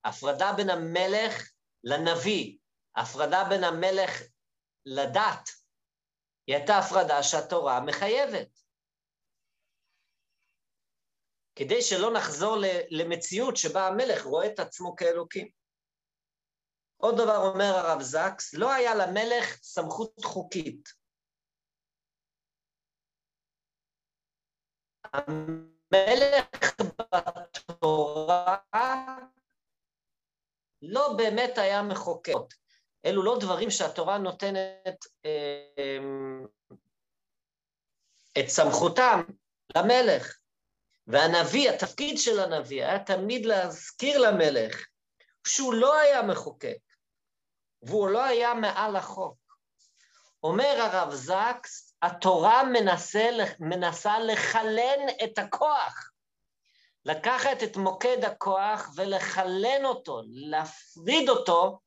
הפרדה 0.04 0.52
בין 0.56 0.70
המלך 0.70 1.50
לנביא, 1.84 2.58
הפרדה 2.96 3.44
בין 3.48 3.64
המלך 3.64 4.22
לדת, 4.86 5.48
היא 6.48 6.56
הייתה 6.56 6.78
הפרדה 6.78 7.22
שהתורה 7.22 7.80
מחייבת. 7.86 8.60
כדי 11.54 11.82
שלא 11.82 12.12
נחזור 12.16 12.56
למציאות 12.90 13.56
שבה 13.56 13.86
המלך 13.86 14.24
רואה 14.24 14.46
את 14.46 14.58
עצמו 14.58 14.96
כאלוקים. 14.96 15.48
עוד 16.96 17.14
דבר 17.14 17.36
אומר 17.36 17.64
הרב 17.64 18.00
זקס, 18.02 18.54
לא 18.54 18.72
היה 18.72 18.94
למלך 18.94 19.56
סמכות 19.62 20.24
חוקית. 20.24 20.88
המלך 25.12 26.74
בתורה 27.36 28.56
לא 30.82 31.14
באמת 31.16 31.58
היה 31.58 31.82
מחוקק. 31.82 32.54
אלו 33.04 33.22
לא 33.22 33.38
דברים 33.40 33.70
שהתורה 33.70 34.18
נותנת 34.18 35.06
אה, 35.24 35.98
את 38.38 38.48
סמכותם 38.48 39.22
למלך. 39.76 40.38
והנביא, 41.06 41.70
התפקיד 41.70 42.18
של 42.18 42.40
הנביא 42.40 42.84
היה 42.84 42.98
תמיד 42.98 43.46
להזכיר 43.46 44.18
למלך 44.18 44.86
שהוא 45.46 45.74
לא 45.74 45.98
היה 45.98 46.22
מחוקק, 46.22 46.78
והוא 47.82 48.08
לא 48.08 48.24
היה 48.24 48.54
מעל 48.54 48.96
החוק. 48.96 49.38
אומר 50.42 50.76
הרב 50.80 51.14
זקס, 51.14 51.94
התורה 52.02 52.64
מנסה, 52.64 53.28
מנסה 53.60 54.18
לחלן 54.18 55.06
את 55.24 55.38
הכוח, 55.38 56.10
לקחת 57.04 57.62
את 57.62 57.76
מוקד 57.76 58.24
הכוח 58.24 58.90
ולחלן 58.94 59.84
אותו, 59.84 60.20
להפריד 60.26 61.28
אותו 61.28 61.78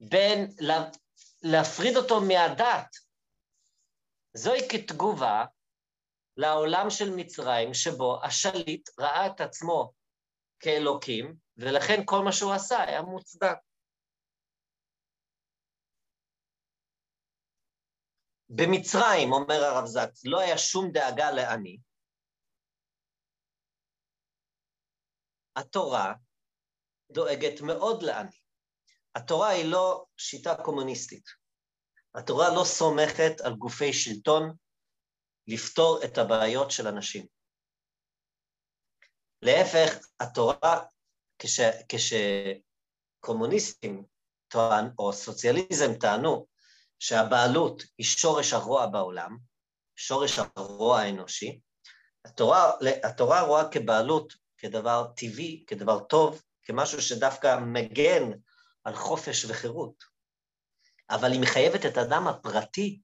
בין 0.00 0.50
להפריד 1.42 1.96
אותו 1.96 2.20
מהדת. 2.20 2.96
זוהי 4.34 4.60
כתגובה 4.68 5.44
לעולם 6.36 6.90
של 6.90 7.10
מצרים, 7.16 7.74
שבו 7.74 8.24
השליט 8.24 8.88
ראה 9.00 9.26
את 9.26 9.40
עצמו 9.40 9.92
כאלוקים, 10.60 11.36
ולכן 11.56 12.02
כל 12.04 12.24
מה 12.24 12.32
שהוא 12.32 12.52
עשה 12.52 12.82
היה 12.82 13.02
מוצדק. 13.02 13.56
במצרים, 18.48 19.32
אומר 19.32 19.64
הרב 19.64 19.86
זקס, 19.86 20.24
לא 20.24 20.40
היה 20.40 20.58
שום 20.58 20.90
דאגה 20.92 21.30
לעני. 21.30 21.78
התורה 25.56 26.14
דואגת 27.10 27.60
מאוד 27.66 28.02
לעני. 28.02 28.45
התורה 29.16 29.48
היא 29.48 29.64
לא 29.64 30.06
שיטה 30.16 30.54
קומוניסטית. 30.64 31.24
התורה 32.14 32.54
לא 32.54 32.64
סומכת 32.64 33.40
על 33.40 33.54
גופי 33.54 33.92
שלטון 33.92 34.56
לפתור 35.46 36.04
את 36.04 36.18
הבעיות 36.18 36.70
של 36.70 36.88
אנשים. 36.88 37.26
להפך, 39.42 40.06
התורה, 40.20 40.84
כש, 41.38 41.60
כשקומוניסטים 43.22 44.04
טוען, 44.48 44.90
או 44.98 45.12
סוציאליזם 45.12 45.94
טענו 46.00 46.46
שהבעלות 46.98 47.82
היא 47.98 48.06
שורש 48.06 48.52
הרוע 48.52 48.86
בעולם, 48.86 49.36
שורש 49.96 50.38
הרוע 50.38 51.00
האנושי, 51.00 51.60
התורה, 52.24 52.72
התורה 53.04 53.42
רואה 53.42 53.70
כבעלות 53.70 54.32
כדבר 54.58 55.06
טבעי, 55.16 55.64
כדבר 55.66 56.04
טוב, 56.04 56.42
כמשהו 56.62 57.02
שדווקא 57.02 57.58
מגן 57.60 58.22
על 58.86 58.94
חופש 58.94 59.44
וחירות, 59.44 60.04
אבל 61.10 61.32
היא 61.32 61.40
מחייבת 61.42 61.80
את 61.86 61.96
האדם 61.96 62.26
הפרטי 62.26 63.00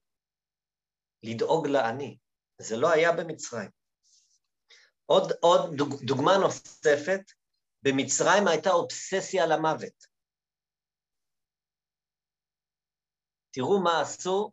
לדאוג 1.23 1.67
לעני. 1.67 2.17
זה 2.61 2.75
לא 2.77 2.91
היה 2.91 3.11
במצרים. 3.11 3.69
עוד, 5.05 5.31
עוד 5.41 5.75
דוג, 5.77 5.89
דוגמה 6.03 6.31
נוספת, 6.43 7.21
במצרים 7.81 8.47
הייתה 8.47 8.69
אובססיה 8.69 9.45
למוות. 9.45 9.97
תראו 13.51 13.83
מה 13.83 14.01
עשו 14.01 14.51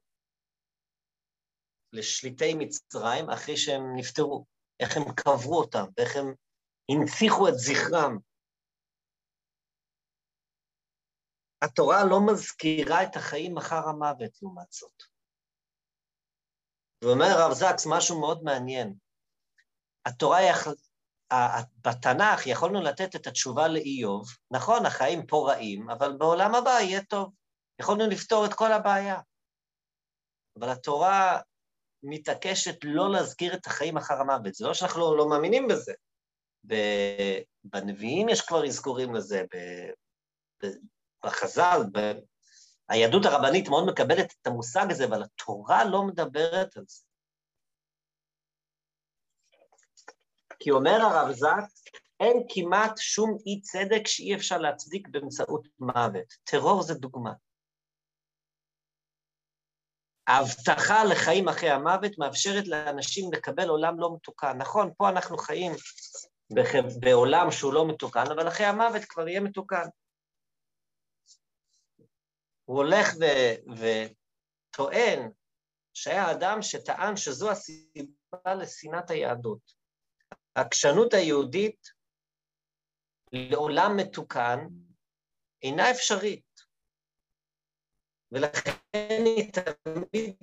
לשליטי 1.92 2.54
מצרים 2.58 3.30
אחרי 3.30 3.56
שהם 3.56 3.82
נפטרו, 3.96 4.46
איך 4.80 4.96
הם 4.96 5.02
קברו 5.14 5.58
אותם, 5.60 5.84
ואיך 5.96 6.16
הם 6.16 6.34
הנציחו 6.88 7.48
את 7.48 7.54
זכרם. 7.56 8.29
התורה 11.62 12.04
לא 12.04 12.18
מזכירה 12.32 13.02
את 13.02 13.16
החיים 13.16 13.56
אחר 13.56 13.88
המוות, 13.88 14.42
לעומת 14.42 14.72
זאת. 14.72 15.02
ואומר 17.04 17.24
הרב 17.24 17.52
זקס 17.52 17.86
משהו 17.86 18.20
מאוד 18.20 18.42
מעניין. 18.42 18.94
התורה, 20.06 20.42
יכ... 20.42 20.68
בתנ"ך 21.84 22.46
יכולנו 22.46 22.82
לתת 22.82 23.16
את 23.16 23.26
התשובה 23.26 23.68
לאיוב, 23.68 24.28
נכון, 24.50 24.86
החיים 24.86 25.26
פה 25.26 25.46
רעים, 25.48 25.90
אבל 25.90 26.16
בעולם 26.18 26.54
הבא 26.54 26.70
יהיה 26.70 27.04
טוב. 27.04 27.32
יכולנו 27.80 28.06
לפתור 28.06 28.46
את 28.46 28.54
כל 28.54 28.72
הבעיה. 28.72 29.20
אבל 30.58 30.68
התורה 30.68 31.40
מתעקשת 32.02 32.78
לא 32.84 33.12
להזכיר 33.12 33.54
את 33.54 33.66
החיים 33.66 33.96
אחר 33.96 34.14
המוות. 34.14 34.54
זה 34.54 34.66
לא 34.66 34.74
שאנחנו 34.74 35.16
לא 35.16 35.28
מאמינים 35.28 35.68
בזה. 35.68 35.92
בנביאים 37.64 38.28
יש 38.28 38.40
כבר 38.40 38.66
אזכורים 38.66 39.14
לזה, 39.14 39.44
בחז"ל, 41.24 41.82
היהדות 42.88 43.24
הרבנית 43.24 43.68
מאוד 43.68 43.86
מקבלת 43.86 44.34
את 44.42 44.46
המושג 44.46 44.86
הזה, 44.90 45.04
אבל 45.04 45.22
התורה 45.22 45.84
לא 45.84 46.02
מדברת 46.02 46.76
על 46.76 46.84
זה. 46.88 47.04
כי 50.58 50.70
אומר 50.70 51.00
הרב 51.00 51.32
זק, 51.32 51.64
אין 52.20 52.46
כמעט 52.48 52.98
שום 52.98 53.36
אי 53.46 53.60
צדק 53.60 54.06
שאי 54.06 54.34
אפשר 54.34 54.58
להצדיק 54.58 55.08
באמצעות 55.08 55.66
מוות. 55.78 56.34
טרור 56.44 56.82
זה 56.82 56.94
דוגמה. 56.94 57.32
ההבטחה 60.26 61.04
לחיים 61.04 61.48
אחרי 61.48 61.70
המוות 61.70 62.18
מאפשרת 62.18 62.68
לאנשים 62.68 63.32
לקבל 63.32 63.68
עולם 63.68 64.00
לא 64.00 64.14
מתוקן. 64.14 64.58
נכון, 64.58 64.92
פה 64.96 65.08
אנחנו 65.08 65.38
חיים 65.38 65.72
בעולם 67.00 67.50
שהוא 67.50 67.72
לא 67.72 67.88
מתוקן, 67.88 68.24
אבל 68.34 68.48
אחרי 68.48 68.66
המוות 68.66 69.04
כבר 69.04 69.28
יהיה 69.28 69.40
מתוקן. 69.40 69.86
הוא 72.70 72.78
הולך 72.78 73.06
ו- 73.20 73.56
וטוען 73.78 75.30
שהיה 75.94 76.32
אדם 76.32 76.58
שטען 76.62 77.16
שזו 77.16 77.50
הסיבה 77.50 78.54
לשנאת 78.62 79.10
היהדות. 79.10 79.72
העקשנות 80.56 81.14
היהודית 81.14 81.86
לעולם 83.32 83.90
מתוקן 83.96 84.58
אינה 85.62 85.90
אפשרית, 85.90 86.60
ולכן 88.32 89.24
היא 89.24 89.52
תמיד 89.52 90.36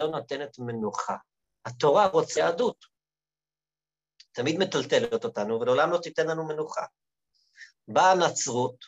לא 0.00 0.06
נותנת 0.06 0.58
מנוחה. 0.58 1.16
התורה 1.64 2.06
רוצה 2.06 2.40
יהדות, 2.40 2.84
תמיד 4.32 4.56
מטלטלת 4.58 5.24
אותנו, 5.24 5.60
ולעולם 5.60 5.90
לא 5.90 5.98
תיתן 6.02 6.26
לנו 6.26 6.48
מנוחה. 6.48 6.86
באה 7.88 8.12
הנצרות 8.12 8.84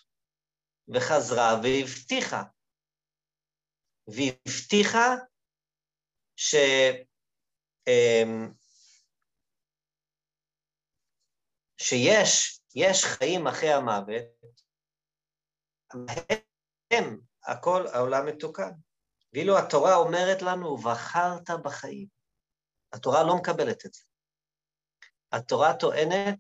וחזרה 0.89 1.61
והבטיחה, 1.63 2.43
והבטיחה 4.07 5.09
ש... 6.37 6.55
אמ, 7.89 8.53
שיש, 11.77 12.61
יש 12.75 13.05
חיים 13.05 13.47
אחרי 13.47 13.73
המוות, 13.73 14.61
הם, 16.91 17.21
הכל 17.43 17.87
העולם 17.87 18.27
מתוקן. 18.27 18.71
ואילו 19.33 19.59
התורה 19.59 19.97
אומרת 19.97 20.43
לנו, 20.43 20.77
בחרת 20.77 21.51
בחיים. 21.65 22.07
התורה 22.93 23.23
לא 23.23 23.37
מקבלת 23.41 23.87
את 23.87 23.93
זה. 23.93 24.03
התורה 25.33 25.77
טוענת 25.81 26.39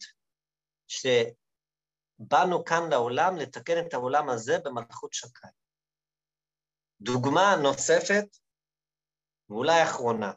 ש... 0.88 1.06
באנו 2.20 2.64
כאן 2.64 2.90
לעולם 2.90 3.36
לתקן 3.36 3.86
את 3.86 3.94
העולם 3.94 4.28
הזה 4.28 4.52
במלכות 4.64 5.12
שקיים. 5.12 5.52
דוגמה 7.00 7.56
נוספת, 7.62 8.36
ואולי 9.48 9.82
אחרונה. 9.84 10.32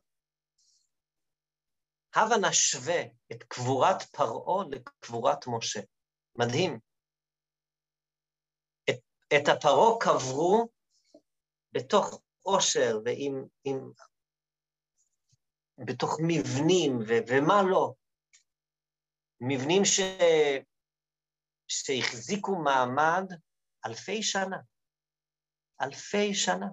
הבה 2.15 2.49
נשווה 2.49 3.01
את 3.31 3.43
קבורת 3.43 4.01
פרעה 4.01 4.63
לקבורת 4.71 5.47
משה. 5.47 5.79
מדהים. 6.35 6.79
את, 8.89 8.99
את 9.27 9.47
הפרעה 9.47 9.99
קברו 9.99 10.67
בתוך 11.71 12.21
עושר 12.41 12.99
ועם... 13.05 13.45
עם, 13.63 13.91
בתוך 15.77 16.17
מבנים 16.27 16.99
ו, 16.99 17.11
ומה 17.27 17.63
לא. 17.71 17.93
מבנים 19.41 19.85
ש... 19.85 19.99
שהחזיקו 21.67 22.55
מעמד 22.55 23.33
אלפי 23.85 24.23
שנה. 24.23 24.57
אלפי 25.81 26.33
שנה. 26.33 26.67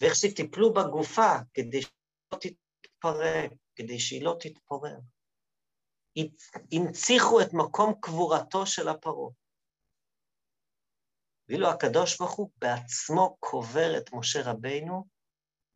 ואיך 0.00 0.14
שטיפלו 0.14 0.74
בגופה 0.74 1.32
כדי 1.54 1.82
שלא 1.82 2.38
תתפרק, 2.40 3.50
כדי 3.76 3.98
שהיא 3.98 4.24
לא 4.24 4.36
תתפורר. 4.40 4.96
הנציחו 6.72 7.40
את 7.40 7.48
מקום 7.52 7.94
קבורתו 8.00 8.66
של 8.66 8.88
הפרעה. 8.88 9.30
ואילו 11.48 11.68
הקדוש 11.70 12.18
ברוך 12.18 12.32
הוא 12.32 12.50
בעצמו 12.58 13.36
קובר 13.40 13.98
את 13.98 14.10
משה 14.12 14.38
רבינו, 14.44 15.06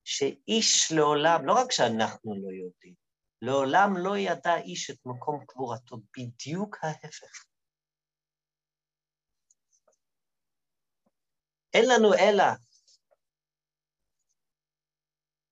שאיש 0.05 0.93
לעולם, 0.97 1.47
לא 1.47 1.53
רק 1.53 1.73
שאנחנו 1.73 2.35
לא 2.43 2.49
יודעים, 2.53 2.95
לעולם 3.43 3.91
לא 3.97 4.17
ידע 4.17 4.57
איש 4.57 4.91
את 4.91 4.99
מקום 5.05 5.45
קבורתו, 5.47 5.97
בדיוק 6.19 6.77
ההפך. 6.83 7.50
אין 11.75 11.85
לנו 11.89 12.15
אלא 12.15 12.45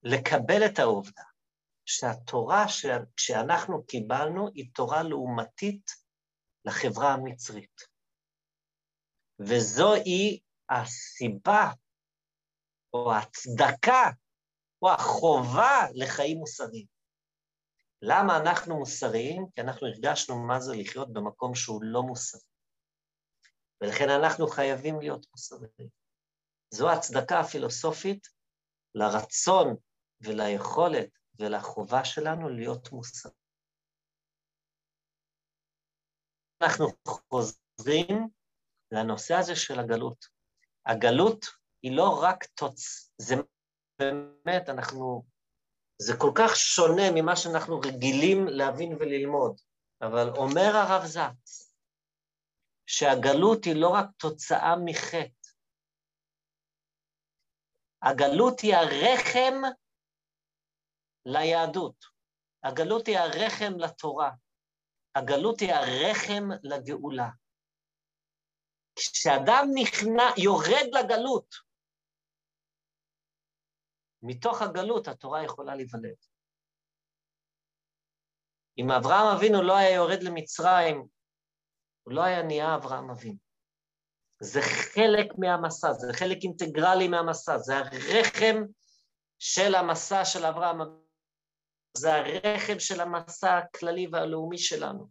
לקבל 0.02 0.66
את 0.66 0.78
העובדה 0.78 1.22
שהתורה 1.84 2.64
שאנחנו 3.16 3.84
קיבלנו 3.86 4.48
היא 4.54 4.70
תורה 4.74 5.02
לעומתית 5.02 5.90
לחברה 6.64 7.12
המצרית. 7.12 7.80
וזוהי 9.40 10.40
הסיבה 10.70 11.70
או 12.92 13.12
ההצדקה 13.12 14.10
או 14.82 14.90
החובה 14.90 15.86
לחיים 15.94 16.38
מוסריים. 16.38 16.86
למה 18.02 18.36
אנחנו 18.36 18.78
מוסריים? 18.78 19.46
כי 19.54 19.60
אנחנו 19.60 19.86
הרגשנו 19.86 20.46
מה 20.46 20.60
זה 20.60 20.72
לחיות 20.76 21.12
במקום 21.12 21.54
שהוא 21.54 21.82
לא 21.82 22.02
מוסרי. 22.02 22.40
ולכן 23.80 24.08
אנחנו 24.10 24.46
חייבים 24.46 25.00
להיות 25.00 25.26
מוסריים. 25.30 25.88
זו 26.70 26.90
ההצדקה 26.90 27.40
הפילוסופית 27.40 28.28
לרצון 28.94 29.76
וליכולת 30.20 31.18
ולחובה 31.38 32.04
שלנו 32.04 32.48
להיות 32.48 32.92
מוסריים. 32.92 33.36
אנחנו 36.62 36.86
חוזרים 37.08 38.28
לנושא 38.92 39.34
הזה 39.34 39.56
של 39.56 39.80
הגלות. 39.80 40.26
הגלות 40.86 41.46
היא 41.82 41.96
לא 41.96 42.20
רק 42.22 42.44
תוצ... 42.44 43.10
זה 43.18 43.34
באמת, 43.98 44.68
אנחנו... 44.68 45.24
זה 46.02 46.12
כל 46.18 46.30
כך 46.34 46.56
שונה 46.56 47.02
ממה 47.14 47.36
שאנחנו 47.36 47.80
רגילים 47.80 48.46
להבין 48.46 48.92
וללמוד, 48.92 49.60
אבל 50.02 50.28
אומר 50.36 50.76
הרב 50.76 51.06
זץ, 51.06 51.74
שהגלות 52.86 53.64
היא 53.64 53.76
לא 53.76 53.88
רק 53.88 54.06
תוצאה 54.16 54.74
מחטא, 54.84 55.37
הגלות 58.02 58.60
היא 58.60 58.74
הרחם 58.74 59.54
ליהדות, 61.26 62.04
הגלות 62.64 63.06
היא 63.06 63.18
הרחם 63.18 63.72
לתורה, 63.78 64.30
הגלות 65.14 65.60
היא 65.60 65.72
הרחם 65.72 66.44
לגאולה. 66.62 67.28
כשאדם 68.96 69.64
נכנע, 69.74 70.22
יורד 70.44 70.88
לגלות, 70.92 71.54
מתוך 74.22 74.62
הגלות 74.62 75.08
התורה 75.08 75.44
יכולה 75.44 75.74
להיוולד. 75.74 76.16
אם 78.78 78.90
אברהם 78.90 79.36
אבינו 79.36 79.62
לא 79.62 79.76
היה 79.76 79.94
יורד 79.94 80.22
למצרים, 80.22 80.96
הוא 82.02 82.14
לא 82.14 82.24
היה 82.24 82.42
נהיה 82.42 82.74
אברהם 82.74 83.10
אבינו. 83.10 83.47
זה 84.40 84.60
חלק 84.62 85.26
מהמסע, 85.38 85.92
זה 85.92 86.06
חלק 86.12 86.38
אינטגרלי 86.42 87.08
מהמסע, 87.08 87.58
זה 87.58 87.74
הרחם 87.76 88.56
של 89.38 89.74
המסע 89.74 90.24
של 90.24 90.44
אברהם, 90.44 90.78
זה 91.96 92.08
הרחם 92.14 92.78
של 92.78 93.00
המסע 93.00 93.58
הכללי 93.58 94.06
והלאומי 94.12 94.58
שלנו. 94.58 95.08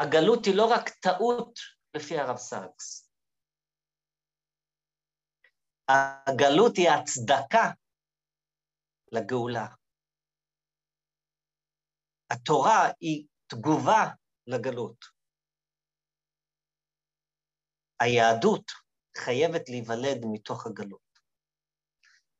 הגלות 0.00 0.44
היא 0.46 0.56
לא 0.56 0.64
רק 0.64 0.88
טעות 0.88 1.58
לפי 1.94 2.18
הרב 2.18 2.36
סאקס. 2.36 3.10
הגלות 5.88 6.76
היא 6.76 6.90
הצדקה 6.90 7.70
לגאולה. 9.12 9.66
התורה 12.30 12.90
היא 13.00 13.26
תגובה 13.46 14.04
לגלות. 14.46 15.15
היהדות 18.00 18.72
חייבת 19.16 19.68
להיוולד 19.68 20.24
מתוך 20.32 20.66
הגלות. 20.66 21.06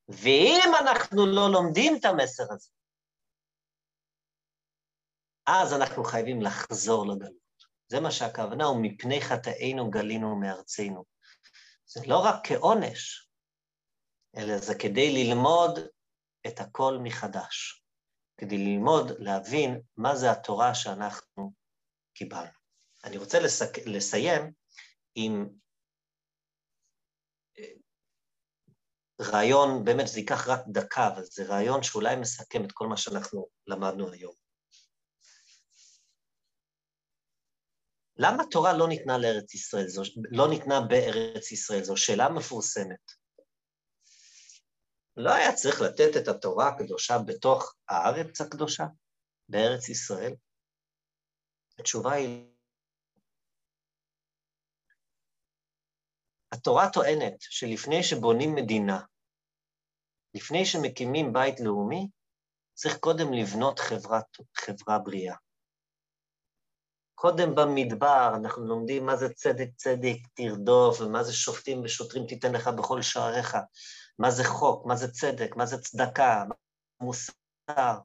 ואם 0.08 0.72
אנחנו 0.80 1.26
לא 1.26 1.52
לומדים 1.52 1.96
את 1.96 2.04
המסר 2.04 2.44
הזה, 2.50 2.70
אז 5.46 5.72
אנחנו 5.72 6.04
חייבים 6.04 6.42
לחזור 6.42 7.06
לגלות. 7.06 7.46
זה 7.88 8.00
מה 8.00 8.10
שהכוונה 8.10 8.64
הוא 8.64 8.82
מפני 8.82 9.20
חטאינו 9.20 9.90
גלינו 9.90 10.36
מארצנו. 10.36 11.04
זה 11.86 12.00
לא 12.06 12.18
רק 12.18 12.34
כעונש, 12.44 13.28
אלא 14.36 14.58
זה 14.58 14.74
כדי 14.74 15.24
ללמוד 15.24 15.78
את 16.46 16.60
הכל 16.60 16.98
מחדש, 17.02 17.84
כדי 18.36 18.58
ללמוד, 18.58 19.10
להבין 19.18 19.80
מה 19.96 20.16
זה 20.16 20.30
התורה 20.30 20.74
שאנחנו 20.74 21.52
קיבלנו. 22.14 22.56
אני 23.04 23.16
רוצה 23.16 23.40
לסק... 23.40 23.78
לסיים 23.86 24.52
עם 25.16 25.48
אה, 27.58 27.64
רעיון, 29.20 29.84
באמת 29.84 30.06
זה 30.06 30.18
ייקח 30.18 30.48
רק 30.48 30.60
דקה, 30.68 31.08
אבל 31.08 31.22
זה 31.24 31.44
רעיון 31.44 31.82
שאולי 31.82 32.16
מסכם 32.16 32.64
את 32.64 32.72
כל 32.72 32.86
מה 32.86 32.96
שאנחנו 32.96 33.48
למדנו 33.66 34.12
היום. 34.12 34.34
למה 38.18 38.42
התורה 38.42 38.72
לא 38.72 38.88
ניתנה 38.88 39.18
לארץ 39.18 39.54
ישראל? 39.54 39.88
זו, 39.88 40.02
לא 40.30 40.48
ניתנה 40.48 40.80
בארץ 40.80 41.52
ישראל? 41.52 41.84
זו 41.84 41.96
שאלה 41.96 42.28
מפורסמת. 42.28 43.12
לא 45.16 45.34
היה 45.34 45.52
צריך 45.54 45.80
לתת 45.80 46.16
את 46.22 46.28
התורה 46.28 46.68
הקדושה 46.68 47.14
בתוך 47.26 47.74
הארץ 47.88 48.40
הקדושה, 48.40 48.84
בארץ 49.48 49.88
ישראל? 49.88 50.34
התשובה 51.78 52.12
היא... 52.12 52.55
התורה 56.56 56.90
טוענת 56.90 57.34
שלפני 57.40 58.02
שבונים 58.02 58.54
מדינה, 58.54 59.00
לפני 60.34 60.66
שמקימים 60.66 61.32
בית 61.32 61.60
לאומי, 61.60 62.08
צריך 62.74 62.96
קודם 62.98 63.32
לבנות 63.32 63.78
חברה, 63.78 64.20
חברה 64.56 64.98
בריאה. 64.98 65.36
קודם 67.14 67.54
במדבר 67.54 68.32
אנחנו 68.36 68.66
לומדים 68.66 69.06
מה 69.06 69.16
זה 69.16 69.28
צדק 69.28 69.68
צדק 69.76 70.16
תרדוף, 70.34 71.00
ומה 71.00 71.24
זה 71.24 71.32
שופטים 71.32 71.82
ושוטרים 71.84 72.26
תיתן 72.26 72.52
לך 72.52 72.68
בכל 72.68 73.02
שעריך, 73.02 73.56
מה 74.18 74.30
זה 74.30 74.44
חוק, 74.44 74.86
מה 74.86 74.96
זה 74.96 75.12
צדק, 75.12 75.56
מה 75.56 75.66
זה 75.66 75.78
צדקה, 75.78 76.44
מה 76.48 76.54
מוסר. 77.00 77.98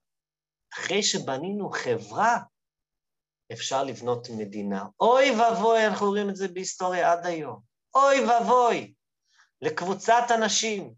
אחרי 0.74 1.04
שבנינו 1.04 1.70
חברה, 1.70 2.38
אפשר 3.52 3.84
לבנות 3.84 4.28
מדינה. 4.38 4.86
אוי 5.00 5.32
ואבוי, 5.32 5.88
אנחנו 5.88 6.08
רואים 6.08 6.30
את 6.30 6.36
זה 6.36 6.48
בהיסטוריה 6.48 7.12
עד 7.12 7.26
היום. 7.26 7.71
אוי 7.96 8.26
ואבוי 8.26 8.94
לקבוצת 9.62 10.24
אנשים 10.38 10.94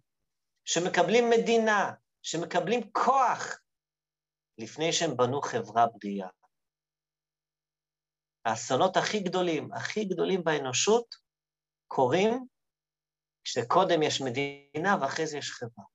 שמקבלים 0.66 1.30
מדינה, 1.30 1.91
שמקבלים 2.22 2.91
כוח, 2.91 3.60
לפני 4.58 4.94
שהם 4.94 5.18
בנו 5.18 5.41
חברה 5.41 5.86
בריאה. 5.88 6.30
האסונות 8.46 8.98
הכי 8.98 9.20
גדולים, 9.20 9.74
הכי 9.74 10.06
גדולים 10.06 10.44
באנושות, 10.44 11.16
קורים 11.88 12.48
כשקודם 13.44 14.04
יש 14.04 14.22
מדינה 14.22 14.98
ואחרי 15.02 15.28
זה 15.28 15.38
יש 15.38 15.52
חברה. 15.52 15.86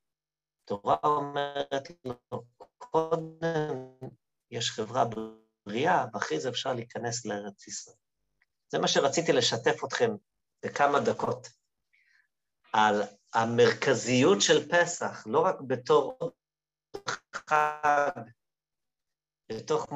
התורה 0.65 0.97
אומרת 1.05 1.89
לו, 2.05 2.45
קודם 2.79 3.37
יש 4.51 4.71
חברה 4.71 5.05
בריאה, 5.67 6.05
ואחרי 6.13 6.41
זה 6.41 6.49
אפשר 6.49 6.73
להיכנס 6.73 7.27
לארץ 7.27 7.67
ישראל. 7.67 7.97
זה 8.69 8.79
מה 8.79 8.89
שרציתי 8.89 9.33
לשתף 9.33 9.85
אתכם 9.85 10.11
בכמה 10.63 10.99
דקות, 11.01 11.49
על 12.73 13.03
המרכזיות 13.35 14.39
של 14.41 14.69
פסח, 14.71 15.27
לא 15.27 15.41
רק 15.41 15.61
בתור 15.67 16.19
חג, 17.33 18.21
בתוך 19.53 19.87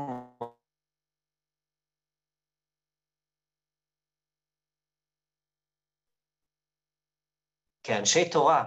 כאנשי 7.82 8.30
תורה, 8.32 8.64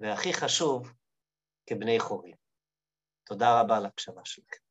והכי 0.00 0.32
חשוב, 0.32 0.92
כבני 1.66 2.00
חורים. 2.00 2.36
תודה 3.24 3.60
רבה 3.60 3.76
על 3.76 3.84
ההקשבה 3.84 4.24
שלכם. 4.24 4.63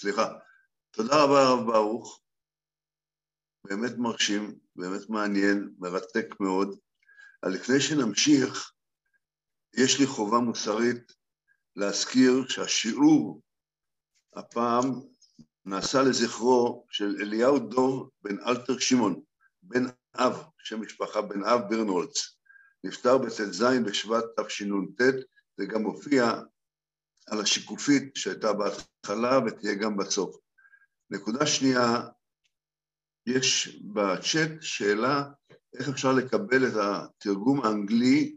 סליחה. 0.00 0.28
תודה 0.90 1.24
רבה, 1.24 1.42
הרב 1.42 1.66
ברוך. 1.66 2.20
באמת 3.64 3.92
מרשים, 3.98 4.58
באמת 4.76 5.10
מעניין, 5.10 5.74
מרתק 5.78 6.26
מאוד. 6.40 6.78
לפני 7.44 7.80
שנמשיך, 7.80 8.72
יש 9.74 10.00
לי 10.00 10.06
חובה 10.06 10.38
מוסרית 10.38 11.12
להזכיר 11.76 12.48
שהשיעור 12.48 13.42
הפעם 14.36 14.84
נעשה 15.64 16.02
לזכרו 16.02 16.86
של 16.90 17.16
אליהו 17.20 17.58
דור 17.58 18.10
בן 18.22 18.36
אלתר 18.46 18.78
שמעון, 18.78 19.22
בן 19.62 19.84
אב, 20.14 20.42
שם 20.58 20.80
משפחה 20.80 21.22
בן 21.22 21.44
אב 21.44 21.60
ברנולץ. 21.70 22.38
נפטר 22.84 23.18
בט"ז 23.18 23.64
בשבט 23.86 24.24
תשנ"ט, 24.40 25.00
זה 25.56 25.66
גם 25.66 25.82
מופיע 25.82 26.32
על 27.30 27.40
השיקופית 27.40 28.16
שהייתה 28.16 28.52
בהתחלה 28.52 29.38
ותהיה 29.46 29.74
גם 29.74 29.96
בסוף. 29.96 30.36
נקודה 31.10 31.46
שנייה, 31.46 32.02
יש 33.26 33.80
בצ'אט 33.92 34.50
שאלה 34.60 35.24
איך 35.78 35.88
אפשר 35.88 36.12
לקבל 36.12 36.66
את 36.66 36.72
התרגום 36.76 37.64
האנגלי 37.64 38.36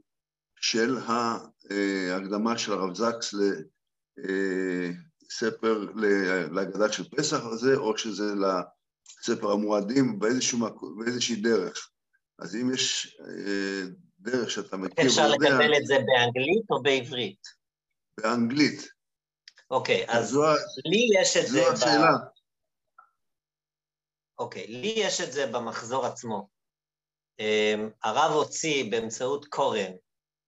של 0.61 0.97
ההקדמה 0.97 2.57
של 2.57 2.71
הרב 2.71 2.95
זקס 2.95 3.33
ספר 5.31 5.87
להגדה 6.51 6.91
של 6.91 7.09
פסח 7.09 7.45
הזה, 7.45 7.75
או 7.75 7.97
שזה 7.97 8.33
לספר 8.35 9.51
המועדים 9.51 10.19
באיזשהו, 10.19 10.59
באיזושהי 10.97 11.35
דרך. 11.35 11.89
אז 12.39 12.55
אם 12.55 12.73
יש 12.73 13.17
אה, 13.27 13.83
דרך 14.19 14.51
שאתה 14.51 14.77
מכיר 14.77 15.05
אפשר 15.05 15.29
לקבל 15.29 15.77
את 15.77 15.85
זה 15.85 15.93
באנגלית 15.93 16.65
או 16.69 16.81
בעברית? 16.81 17.60
באנגלית. 18.17 18.87
אוקיי, 19.71 20.05
אז 20.07 20.29
זו, 20.29 20.43
לי 20.85 21.21
יש 21.21 21.37
את 21.37 21.47
זו 21.47 21.53
זה... 21.53 21.67
השאלה. 21.73 22.11
ב... 22.11 22.41
אוקיי, 24.39 24.67
לי 24.67 24.93
יש 24.97 25.21
את 25.21 25.31
זה 25.31 25.47
במחזור 25.47 26.05
עצמו. 26.05 26.49
אמ, 27.39 27.89
הרב 28.03 28.31
הוציא 28.31 28.91
באמצעות 28.91 29.45
קורן, 29.45 29.91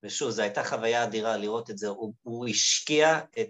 ושוב, 0.04 0.30
זו 0.30 0.42
הייתה 0.42 0.64
חוויה 0.64 1.04
אדירה 1.04 1.38
לראות 1.38 1.70
את 1.70 1.78
זה, 1.78 1.88
הוא, 1.88 2.14
הוא 2.22 2.48
השקיע 2.48 3.20
את, 3.20 3.50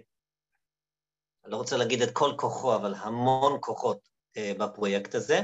אני 1.44 1.52
לא 1.52 1.56
רוצה 1.56 1.76
להגיד 1.76 2.02
את 2.02 2.10
כל 2.12 2.30
כוחו, 2.36 2.76
אבל 2.76 2.94
המון 2.94 3.58
כוחות 3.60 4.08
אה, 4.36 4.52
בפרויקט 4.58 5.14
הזה. 5.14 5.40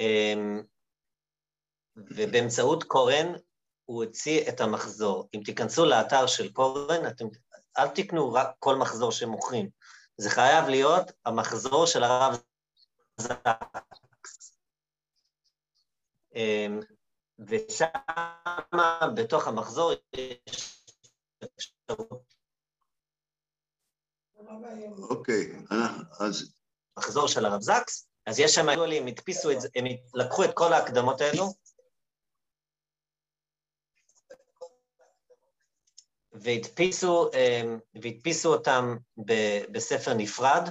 אמ, 0.00 0.62
ובאמצעות 1.96 2.84
קורן 2.84 3.26
הוא 3.84 4.04
הוציא 4.04 4.48
את 4.48 4.60
המחזור. 4.60 5.28
אם 5.34 5.40
תיכנסו 5.44 5.84
לאתר 5.84 6.26
של 6.26 6.52
קורן, 6.52 7.06
אתם, 7.08 7.24
אל 7.78 7.88
תקנו 7.88 8.32
רק 8.32 8.48
כל 8.58 8.76
מחזור 8.76 9.12
שמוכרים. 9.12 9.70
זה 10.16 10.30
חייב 10.30 10.68
להיות 10.68 11.12
המחזור 11.24 11.86
של 11.86 12.04
הרב 12.04 12.38
זקס. 13.16 14.58
אמ, 16.34 16.80
ושם, 17.38 17.86
בתוך 19.16 19.46
המחזור, 19.46 19.92
יש 20.46 20.84
אפשרות. 21.44 22.34
אוקיי, 25.10 25.52
אז... 26.20 26.52
מחזור 26.98 27.28
של 27.28 27.46
הרב 27.46 27.60
זקס, 27.60 28.08
אז 28.26 28.38
יש 28.38 28.54
שם, 28.54 28.68
הם 28.68 29.06
הדפיסו 29.06 29.50
את 29.50 29.60
זה, 29.60 29.68
הם 29.74 29.84
לקחו 30.14 30.44
את 30.44 30.50
כל 30.54 30.72
ההקדמות 30.72 31.20
האלו, 31.20 31.54
והדפיסו, 36.40 37.30
אמ, 37.34 37.78
והדפיסו 38.02 38.52
אותם 38.54 38.96
בספר 39.72 40.14
נפרד, 40.14 40.68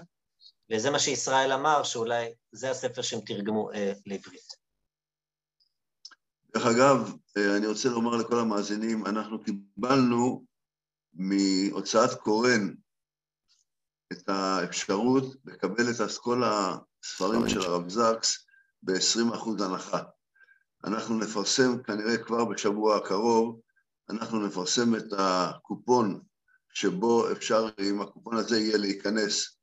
וזה 0.71 0.91
מה 0.91 0.99
שישראל 0.99 1.51
אמר, 1.51 1.83
שאולי 1.83 2.33
זה 2.51 2.71
הספר 2.71 3.01
שהם 3.01 3.19
תרגמו 3.19 3.71
אה, 3.71 3.93
לעברית. 4.05 4.65
דרך 6.53 6.65
אגב, 6.65 7.13
אה, 7.37 7.57
אני 7.57 7.67
רוצה 7.67 7.89
לומר 7.89 8.15
לכל 8.17 8.39
המאזינים, 8.39 9.05
אנחנו 9.05 9.43
קיבלנו 9.43 10.45
מהוצאת 11.13 12.13
קורן 12.13 12.73
את 14.11 14.29
האפשרות 14.29 15.35
לקבל 15.45 15.89
את 15.89 16.17
כל 16.21 16.43
הספרים 16.43 17.49
של 17.49 17.61
הרב 17.61 17.89
זקס 17.89 18.45
ב-20% 18.83 19.63
הנחה. 19.63 20.01
אנחנו 20.83 21.19
נפרסם 21.19 21.83
כנראה 21.83 22.17
כבר 22.17 22.45
בשבוע 22.45 22.97
הקרוב, 22.97 23.59
אנחנו 24.09 24.47
נפרסם 24.47 24.95
את 24.95 25.13
הקופון 25.17 26.21
שבו 26.73 27.31
אפשר, 27.31 27.69
אם 27.79 28.01
הקופון 28.01 28.37
הזה 28.37 28.59
יהיה 28.59 28.77
להיכנס 28.77 29.57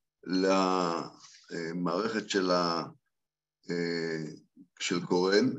למערכת 1.53 2.31
של, 2.31 2.51
ה, 2.51 2.85
אה, 3.71 4.25
של 4.81 5.07
קורן, 5.07 5.51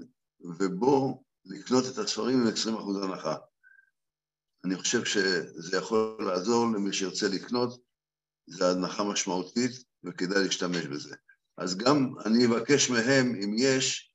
ובו 0.59 1.23
לקנות 1.45 1.83
את 1.93 1.97
הספרים 1.97 2.41
עם 2.41 2.47
20% 2.47 3.03
הנחה. 3.03 3.35
אני 4.65 4.75
חושב 4.75 5.05
שזה 5.05 5.77
יכול 5.77 6.25
לעזור 6.25 6.65
למי 6.65 6.93
שירצה 6.93 7.27
לקנות, 7.27 7.81
זו 8.47 8.65
הנחה 8.65 9.03
משמעותית 9.03 9.71
וכדאי 10.03 10.43
להשתמש 10.43 10.85
בזה. 10.85 11.15
אז 11.57 11.77
גם 11.77 12.13
אני 12.25 12.45
אבקש 12.45 12.89
מהם, 12.89 13.35
אם 13.43 13.55
יש, 13.57 14.13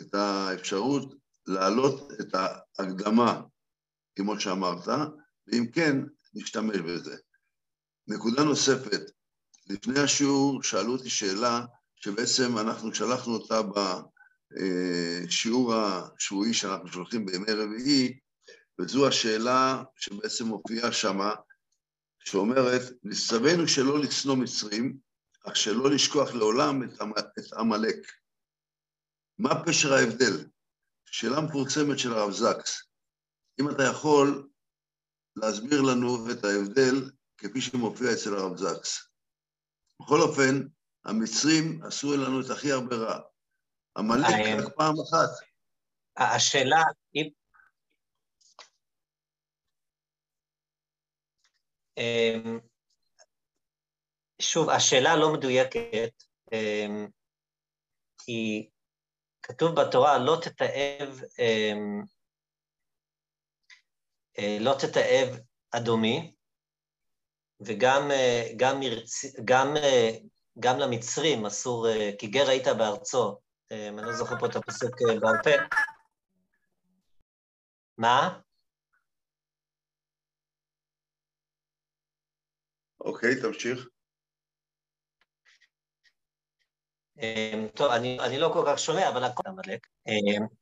את 0.00 0.14
האפשרות 0.14 1.14
להעלות 1.46 2.12
את 2.20 2.34
ההקדמה, 2.78 3.42
כמו 4.18 4.40
שאמרת, 4.40 4.88
ואם 5.46 5.66
כן, 5.72 5.96
נשתמש 6.34 6.76
בזה. 6.76 7.16
נקודה 8.08 8.44
נוספת, 8.44 9.00
לפני 9.66 10.00
השיעור 10.00 10.62
שאלו 10.62 10.92
אותי 10.92 11.10
שאלה 11.10 11.64
שבעצם 11.96 12.58
אנחנו 12.58 12.94
שלחנו 12.94 13.34
אותה 13.34 13.60
בשיעור 14.50 15.74
השבועי 15.74 16.54
שאנחנו 16.54 16.88
שולחים 16.88 17.26
בימי 17.26 17.52
רביעי, 17.52 18.18
וזו 18.80 19.08
השאלה 19.08 19.82
שבעצם 19.96 20.44
מופיעה 20.44 20.92
שמה, 20.92 21.34
שאומרת, 22.24 22.82
נצטווינו 23.02 23.68
שלא 23.68 23.98
לשנוא 23.98 24.36
מצרים, 24.36 24.98
אך 25.46 25.56
שלא 25.56 25.90
לשכוח 25.90 26.34
לעולם 26.34 26.82
את 26.82 27.52
עמלק. 27.58 27.96
מה 29.38 29.64
פשר 29.64 29.94
ההבדל? 29.94 30.46
שאלה 31.06 31.40
מפורסמת 31.40 31.98
של 31.98 32.12
הרב 32.12 32.30
זקס. 32.30 32.87
אם 33.60 33.70
אתה 33.70 33.82
יכול 33.90 34.48
להסביר 35.36 35.82
לנו 35.82 36.30
את 36.32 36.44
ההבדל 36.44 37.10
כפי 37.38 37.60
שמופיע 37.60 38.12
אצל 38.12 38.34
הרב 38.34 38.56
זקס. 38.56 39.08
בכל 40.02 40.20
אופן, 40.20 40.68
המצרים 41.04 41.82
עשו 41.84 42.16
לנו 42.16 42.40
את 42.40 42.50
הכי 42.50 42.72
הרבה 42.72 42.96
רע. 42.96 43.20
עמלק 43.98 44.24
אה, 44.24 44.66
רק 44.66 44.74
פעם 44.76 44.94
אחת. 44.94 45.30
השאלה, 46.16 46.82
אם... 47.14 47.28
אמ, 51.98 52.58
שוב, 54.42 54.70
השאלה 54.70 55.16
לא 55.16 55.32
מדויקת, 55.32 56.12
אמ, 56.52 57.06
כי 58.24 58.68
כתוב 59.42 59.80
בתורה, 59.80 60.18
לא 60.18 60.38
תתעב, 60.42 61.20
אמ, 61.38 62.02
לא 64.60 64.74
תתעב 64.78 65.38
אדומי, 65.70 66.34
וגם 67.60 68.10
אה, 68.10 68.52
גם, 68.56 68.80
גם, 69.44 69.76
אה, 69.76 70.10
גם 70.58 70.78
למצרים 70.78 71.46
אסור, 71.46 71.86
כי 72.18 72.26
גר 72.26 72.48
היית 72.48 72.66
בארצו, 72.68 73.38
אני 73.70 74.02
לא 74.02 74.12
זוכר 74.12 74.38
פה 74.38 74.46
את 74.46 74.56
הפסוק 74.56 75.02
בעל 75.20 75.36
פה. 75.44 75.50
מה? 77.98 78.40
אוקיי, 83.00 83.40
תמשיך. 83.42 83.88
טוב, 87.74 87.90
אני, 87.90 88.20
אני 88.20 88.38
לא 88.38 88.50
כל 88.52 88.64
כך 88.66 88.78
שומע, 88.78 89.08
אבל 89.08 89.24
הכל 89.24 89.42
עמלק. 89.46 89.86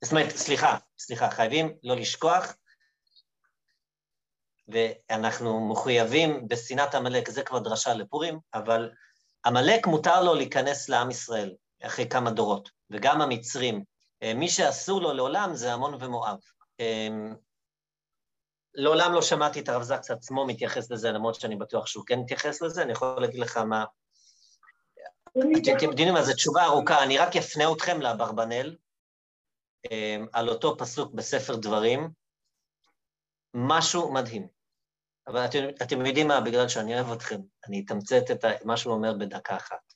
זאת 0.04 0.12
אומרת, 0.12 0.30
סליחה, 0.30 0.78
סליחה, 0.98 1.30
חייבים 1.30 1.76
לא 1.82 1.96
לשכוח 1.96 2.56
ואנחנו 4.68 5.68
מחויבים 5.68 6.48
בשנאת 6.48 6.94
עמלק, 6.94 7.30
זה 7.30 7.42
כבר 7.42 7.58
דרשה 7.58 7.94
לפורים, 7.94 8.38
אבל 8.54 8.90
עמלק 9.46 9.86
מותר 9.86 10.22
לו 10.22 10.34
להיכנס 10.34 10.88
לעם 10.88 11.10
ישראל 11.10 11.54
אחרי 11.82 12.08
כמה 12.08 12.30
דורות, 12.30 12.70
וגם 12.90 13.20
המצרים. 13.20 13.84
אה, 14.22 14.34
מי 14.34 14.48
שאסור 14.48 15.00
לו 15.00 15.12
לעולם 15.12 15.54
זה 15.54 15.72
עמון 15.72 15.94
ומואב. 16.00 16.38
אה, 16.80 17.08
לעולם 18.74 19.12
לא 19.12 19.22
שמעתי 19.22 19.60
את 19.60 19.68
הרב 19.68 19.82
זקס 19.82 20.10
עצמו 20.10 20.46
מתייחס 20.46 20.90
לזה, 20.90 21.12
למרות 21.12 21.34
שאני 21.34 21.56
בטוח 21.56 21.86
שהוא 21.86 22.04
כן 22.06 22.18
מתייחס 22.18 22.62
לזה, 22.62 22.82
אני 22.82 22.92
יכול 22.92 23.20
להגיד 23.20 23.40
לך 23.40 23.56
מה... 23.56 23.84
אתם 25.76 25.90
יודעים 25.90 26.14
מה, 26.14 26.22
זו 26.22 26.34
תשובה 26.34 26.64
ארוכה, 26.64 27.02
אני 27.02 27.18
רק 27.18 27.36
אפנה 27.36 27.72
אתכם 27.72 28.00
לאברבנאל, 28.00 28.76
אה, 29.92 30.16
על 30.32 30.48
אותו 30.48 30.76
פסוק 30.78 31.14
בספר 31.14 31.56
דברים, 31.56 32.10
משהו 33.54 34.12
מדהים. 34.12 34.55
אבל 35.26 35.44
אתם, 35.44 35.58
אתם 35.82 36.06
יודעים 36.06 36.28
מה, 36.28 36.40
בגלל 36.40 36.68
שאני 36.68 36.94
אוהב 36.94 37.12
אתכם, 37.12 37.40
אני 37.68 37.84
אתמצת 37.84 38.30
את 38.30 38.44
מה 38.64 38.76
שהוא 38.76 38.94
אומר 38.94 39.12
בדקה 39.20 39.56
אחת. 39.56 39.92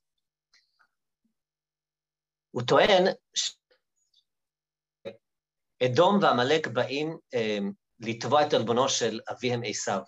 הוא 2.51 2.63
טוען 2.69 3.05
שאדום 5.83 6.19
ועמלק 6.23 6.67
באים 6.67 7.19
אה, 7.35 7.59
לתבוע 8.01 8.47
את 8.47 8.53
עלבונו 8.53 8.89
של 8.89 9.21
אביהם 9.31 9.61
עשיו, 9.67 10.03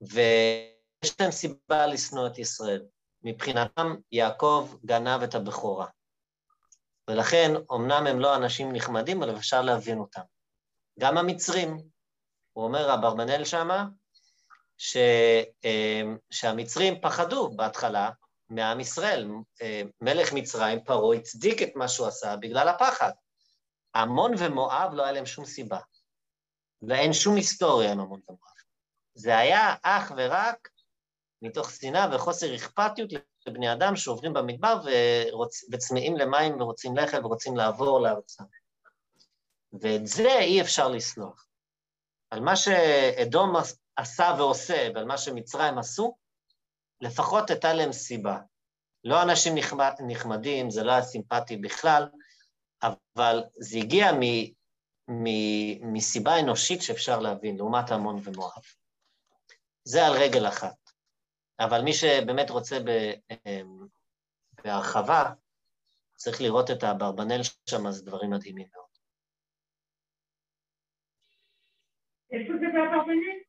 ויש 0.00 1.20
להם 1.20 1.30
סיבה 1.30 1.86
לשנוא 1.86 2.26
את 2.26 2.38
ישראל. 2.38 2.86
מבחינתם, 3.22 3.94
יעקב 4.12 4.74
גנב 4.84 5.22
את 5.22 5.34
הבכורה. 5.34 5.86
ולכן, 7.10 7.50
אמנם 7.74 8.06
הם 8.06 8.20
לא 8.20 8.36
אנשים 8.36 8.72
נחמדים, 8.72 9.22
אבל 9.22 9.36
אפשר 9.36 9.62
להבין 9.62 9.98
אותם. 9.98 10.20
גם 10.98 11.18
המצרים, 11.18 11.76
הוא 12.52 12.64
אומר, 12.64 12.94
אברבנאל 12.94 13.44
שמה, 13.44 13.86
ש, 14.78 14.96
אה, 15.64 16.02
שהמצרים 16.30 17.00
פחדו 17.00 17.50
בהתחלה 17.56 18.10
מעם 18.50 18.80
ישראל. 18.80 19.28
אה, 19.62 19.82
מלך 20.00 20.32
מצרים, 20.32 20.84
פרעה, 20.84 21.16
הצדיק 21.16 21.62
את 21.62 21.76
מה 21.76 21.88
שהוא 21.88 22.06
עשה 22.06 22.36
בגלל 22.36 22.68
הפחד. 22.68 23.10
עמון 23.94 24.32
ומואב 24.38 24.90
לא 24.94 25.02
היה 25.02 25.12
להם 25.12 25.26
שום 25.26 25.44
סיבה. 25.44 25.78
ואין 26.88 27.12
שום 27.12 27.36
היסטוריה 27.36 27.92
עם 27.92 28.00
עמון 28.00 28.20
ומואב. 28.28 28.40
זה 29.14 29.38
היה 29.38 29.74
אך 29.82 30.12
ורק 30.16 30.68
מתוך 31.42 31.70
שנאה 31.70 32.14
וחוסר 32.14 32.54
אכפתיות 32.54 33.10
בני 33.46 33.72
אדם 33.72 33.96
שעוברים 33.96 34.32
במדבר 34.32 34.80
ורוצ... 34.84 35.64
וצמאים 35.72 36.16
למים 36.16 36.60
ורוצים 36.60 36.96
לחם 36.96 37.24
ורוצים 37.24 37.56
לעבור 37.56 38.00
לארצם. 38.00 38.44
ואת 39.80 40.06
זה 40.06 40.38
אי 40.38 40.60
אפשר 40.60 40.88
לסלוח. 40.88 41.49
על 42.30 42.40
מה 42.40 42.56
שאדום 42.56 43.52
עשה 43.96 44.34
ועושה 44.38 44.88
ועל 44.94 45.04
מה 45.04 45.18
שמצרים 45.18 45.78
עשו, 45.78 46.16
לפחות 47.00 47.50
הייתה 47.50 47.72
להם 47.72 47.92
סיבה. 47.92 48.38
לא 49.04 49.22
אנשים 49.22 49.54
נחמד, 49.54 49.92
נחמדים, 50.06 50.70
זה 50.70 50.82
לא 50.82 50.92
היה 50.92 51.02
סימפטי 51.02 51.56
בכלל, 51.56 52.08
אבל 52.82 53.42
זה 53.58 53.78
הגיע 53.78 54.12
מ, 54.12 54.20
מ, 55.08 55.26
מסיבה 55.92 56.40
אנושית 56.40 56.82
שאפשר 56.82 57.20
להבין, 57.20 57.56
לעומת 57.56 57.90
עמון 57.90 58.20
ומואב. 58.24 58.62
זה 59.84 60.06
על 60.06 60.12
רגל 60.12 60.48
אחת. 60.48 60.76
אבל 61.60 61.82
מי 61.82 61.92
שבאמת 61.92 62.50
רוצה 62.50 62.78
ב, 62.84 63.12
אמ, 63.30 63.86
בהרחבה, 64.64 65.32
צריך 66.16 66.40
לראות 66.40 66.70
את 66.70 66.82
האברבנל 66.82 67.40
שם, 67.70 67.90
זה 67.90 68.04
דברים 68.04 68.30
מדהימים 68.30 68.66
מאוד. 68.74 68.89
איפה 72.32 72.52
זה 72.60 72.66
באברבנל? 72.74 73.40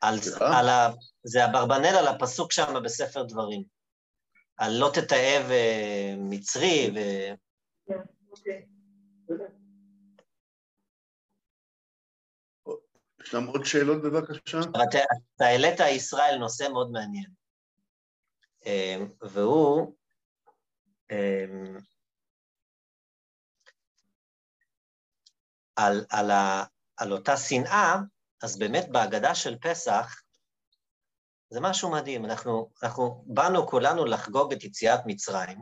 על, 0.00 0.18
על 0.40 0.68
ה, 0.68 0.88
זה 1.22 1.44
אברבנל 1.44 1.96
על 1.98 2.06
הפסוק 2.06 2.52
שם 2.52 2.74
בספר 2.84 3.22
דברים. 3.22 3.62
על 4.56 4.72
לא 4.72 4.90
תתעב 4.94 5.50
אה, 5.50 6.14
מצרי 6.18 6.90
ו... 6.94 6.98
יש 13.22 13.34
להם 13.34 13.46
עוד 13.46 13.64
שאלות 13.64 14.02
בבקשה? 14.02 14.58
אתה, 14.60 14.98
אתה 15.36 15.44
העלית 15.44 15.80
ישראל 15.80 16.36
נושא 16.38 16.68
מאוד 16.72 16.90
מעניין, 16.90 17.30
אה, 18.66 18.96
והוא 19.20 19.96
אה, 21.10 21.44
על, 25.76 26.04
על, 26.10 26.30
ה, 26.30 26.64
על 26.96 27.12
אותה 27.12 27.36
שנאה, 27.36 27.96
אז 28.42 28.58
באמת 28.58 28.88
בהגדה 28.88 29.34
של 29.34 29.58
פסח, 29.58 30.22
זה 31.50 31.60
משהו 31.60 31.90
מדהים. 31.90 32.24
אנחנו, 32.24 32.70
אנחנו 32.82 33.24
באנו 33.26 33.66
כולנו 33.66 34.04
לחגוג 34.04 34.52
את 34.52 34.64
יציאת 34.64 35.00
מצרים. 35.06 35.58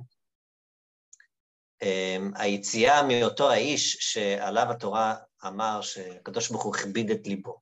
Um, 1.82 1.86
היציאה 2.34 3.02
מאותו 3.02 3.50
האיש 3.50 3.96
שעליו 4.00 4.70
התורה 4.70 5.16
אמר 5.46 5.80
שהקדוש 5.82 6.50
ברוך 6.50 6.62
הוא 6.62 6.76
הכביד 6.76 7.10
את 7.10 7.26
ליבו. 7.26 7.60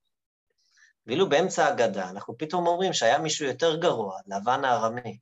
ואילו 1.07 1.29
באמצע 1.29 1.65
ההגדה 1.65 2.11
אנחנו 2.11 2.39
פתאום 2.39 2.67
אומרים 2.67 2.93
שהיה 2.93 3.19
מישהו 3.19 3.47
יותר 3.47 3.77
גרוע, 3.77 4.21
לבן 4.27 4.65
הארמי. 4.65 5.19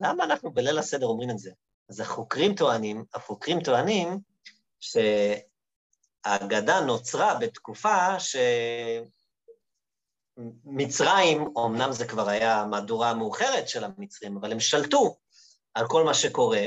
למה 0.00 0.24
אנחנו 0.24 0.52
בליל 0.52 0.78
הסדר 0.78 1.06
אומרים 1.06 1.30
את 1.30 1.38
זה? 1.38 1.50
אז 1.88 2.00
החוקרים 2.00 2.54
טוענים, 2.54 3.04
החוקרים 3.14 3.60
טוענים 3.60 4.18
שההגדה 6.24 6.80
נוצרה 6.80 7.34
בתקופה 7.40 8.20
ש... 8.20 8.36
מצרים, 10.64 11.54
אמנם 11.58 11.92
זה 11.92 12.06
כבר 12.06 12.28
היה 12.28 12.64
מהדורה 12.70 13.14
מאוחרת 13.14 13.68
של 13.68 13.84
המצרים, 13.84 14.36
אבל 14.36 14.52
הם 14.52 14.60
שלטו 14.60 15.16
על 15.74 15.86
כל 15.88 16.04
מה 16.04 16.14
שקורה, 16.14 16.60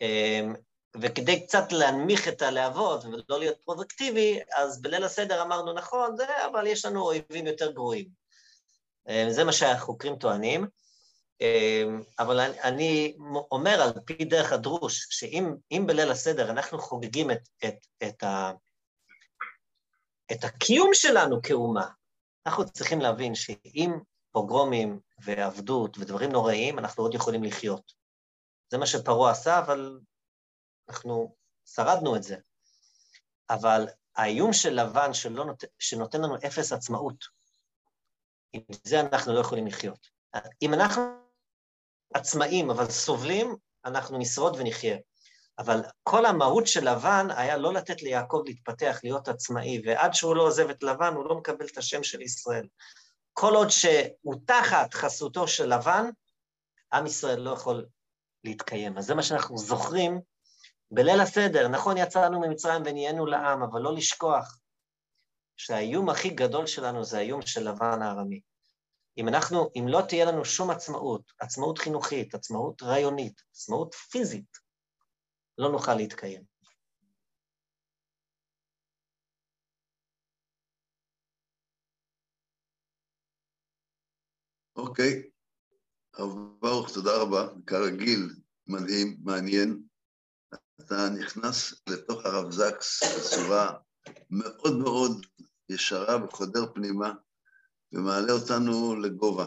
אמ, 0.00 0.54
וכדי 1.00 1.46
קצת 1.46 1.72
להנמיך 1.72 2.28
את 2.28 2.42
הלהבות 2.42 3.04
ולא 3.04 3.38
להיות 3.38 3.56
פרודקטיבי, 3.64 4.40
אז 4.56 4.82
בליל 4.82 5.04
הסדר 5.04 5.42
אמרנו, 5.42 5.72
נכון, 5.72 6.16
זה, 6.16 6.46
אבל 6.46 6.66
יש 6.66 6.84
לנו 6.84 7.02
אויבים 7.02 7.46
יותר 7.46 7.70
גרועים. 7.70 8.08
אמ, 9.08 9.30
זה 9.30 9.44
מה 9.44 9.52
שהחוקרים 9.52 10.16
טוענים. 10.16 10.66
אמ, 11.40 12.02
אבל 12.18 12.40
אני 12.40 13.16
אומר 13.50 13.82
על 13.82 13.92
פי 14.04 14.24
דרך 14.24 14.52
הדרוש, 14.52 15.06
שאם 15.10 15.86
בליל 15.86 16.10
הסדר 16.10 16.50
אנחנו 16.50 16.78
חוגגים 16.78 17.30
את, 17.30 17.48
את, 17.64 17.86
את, 18.08 18.22
ה, 18.22 18.52
את 20.32 20.44
הקיום 20.44 20.90
שלנו 20.92 21.42
כאומה, 21.42 21.88
אנחנו 22.46 22.64
צריכים 22.64 23.00
להבין 23.00 23.34
שאם 23.34 23.92
פוגרומים 24.32 25.00
ועבדות 25.18 25.98
ודברים 25.98 26.32
נוראים, 26.32 26.78
אנחנו 26.78 27.02
עוד 27.02 27.14
יכולים 27.14 27.44
לחיות. 27.44 27.92
זה 28.70 28.78
מה 28.78 28.86
שפרעה 28.86 29.32
עשה, 29.32 29.58
אבל 29.58 30.00
אנחנו 30.88 31.36
שרדנו 31.66 32.16
את 32.16 32.22
זה. 32.22 32.36
אבל 33.50 33.86
האיום 34.16 34.52
של 34.52 34.70
לבן 34.70 35.14
שלא 35.14 35.44
נות... 35.44 35.64
שנותן 35.78 36.20
לנו 36.20 36.36
אפס 36.36 36.72
עצמאות, 36.72 37.24
עם 38.52 38.62
זה 38.84 39.00
אנחנו 39.00 39.34
לא 39.34 39.40
יכולים 39.40 39.66
לחיות. 39.66 40.08
אם 40.62 40.74
אנחנו 40.74 41.29
עצמאים 42.14 42.70
אבל 42.70 42.90
סובלים, 42.90 43.56
אנחנו 43.84 44.18
נשרוד 44.18 44.56
ונחיה. 44.58 44.96
אבל 45.58 45.80
כל 46.02 46.26
המהות 46.26 46.66
של 46.66 46.88
לבן 46.88 47.26
היה 47.36 47.56
לא 47.56 47.72
לתת 47.72 48.02
ליעקב 48.02 48.42
להתפתח, 48.46 49.00
להיות 49.04 49.28
עצמאי, 49.28 49.82
ועד 49.84 50.14
שהוא 50.14 50.36
לא 50.36 50.42
עוזב 50.42 50.70
את 50.70 50.82
לבן, 50.82 51.14
הוא 51.14 51.24
לא 51.24 51.34
מקבל 51.34 51.66
את 51.66 51.78
השם 51.78 52.02
של 52.02 52.22
ישראל. 52.22 52.66
כל 53.32 53.54
עוד 53.54 53.68
שהוא 53.68 54.34
תחת 54.46 54.94
חסותו 54.94 55.48
של 55.48 55.74
לבן, 55.74 56.10
עם 56.92 57.06
ישראל 57.06 57.40
לא 57.40 57.50
יכול 57.50 57.86
להתקיים. 58.44 58.98
אז 58.98 59.06
זה 59.06 59.14
מה 59.14 59.22
שאנחנו 59.22 59.58
זוכרים 59.58 60.20
בליל 60.90 61.20
הסדר. 61.20 61.68
נכון, 61.68 61.96
יצאנו 61.96 62.40
ממצרים 62.40 62.82
ונהיינו 62.84 63.26
לעם, 63.26 63.62
אבל 63.62 63.80
לא 63.80 63.94
לשכוח 63.94 64.58
שהאיום 65.56 66.08
הכי 66.08 66.30
גדול 66.30 66.66
שלנו 66.66 67.04
זה 67.04 67.18
האיום 67.18 67.42
של 67.42 67.68
לבן 67.68 68.02
הארמי. 68.02 68.40
אם 69.20 69.28
אנחנו, 69.28 69.70
אם 69.76 69.84
לא 69.88 70.00
תהיה 70.08 70.24
לנו 70.24 70.44
שום 70.44 70.70
עצמאות, 70.70 71.32
עצמאות 71.40 71.78
חינוכית, 71.78 72.34
עצמאות 72.34 72.82
רעיונית, 72.82 73.42
עצמאות 73.50 73.94
פיזית, 73.94 74.58
לא 75.58 75.72
נוכל 75.72 75.94
להתקיים. 75.94 76.42
אוקיי, 84.76 85.30
הרב 86.14 86.60
ברוך, 86.60 86.94
תודה 86.94 87.22
רבה. 87.22 87.48
כרגיל, 87.66 88.34
מדהים, 88.66 89.16
מעניין. 89.24 89.82
אתה 90.54 91.08
נכנס 91.18 91.74
לתוך 91.88 92.26
הרב 92.26 92.50
זקס 92.50 93.02
בצורה 93.02 93.78
מאוד 94.30 94.78
מאוד 94.82 95.26
ישרה 95.68 96.24
וחודר 96.24 96.74
פנימה, 96.74 97.12
ומעלה 97.92 98.32
אותנו 98.32 98.96
לגובה. 98.96 99.46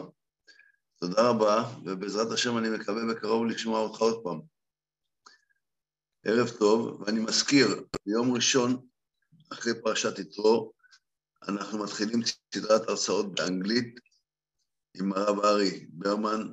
תודה 1.00 1.28
רבה, 1.28 1.74
ובעזרת 1.84 2.32
השם 2.32 2.58
אני 2.58 2.68
מקווה 2.68 3.02
בקרוב 3.14 3.46
לשמוע 3.46 3.80
אותך 3.80 3.98
עוד 4.00 4.24
פעם. 4.24 4.40
ערב 6.24 6.48
טוב, 6.48 7.00
ואני 7.00 7.20
מזכיר, 7.20 7.84
ביום 8.06 8.34
ראשון, 8.34 8.86
אחרי 9.52 9.82
פרשת 9.82 10.18
יתרו, 10.18 10.72
אנחנו 11.48 11.84
מתחילים 11.84 12.20
סדרת 12.54 12.88
הרצאות 12.88 13.34
באנגלית 13.34 14.00
עם 14.94 15.12
הרב 15.12 15.44
ארי 15.44 15.86
ברמן, 15.88 16.52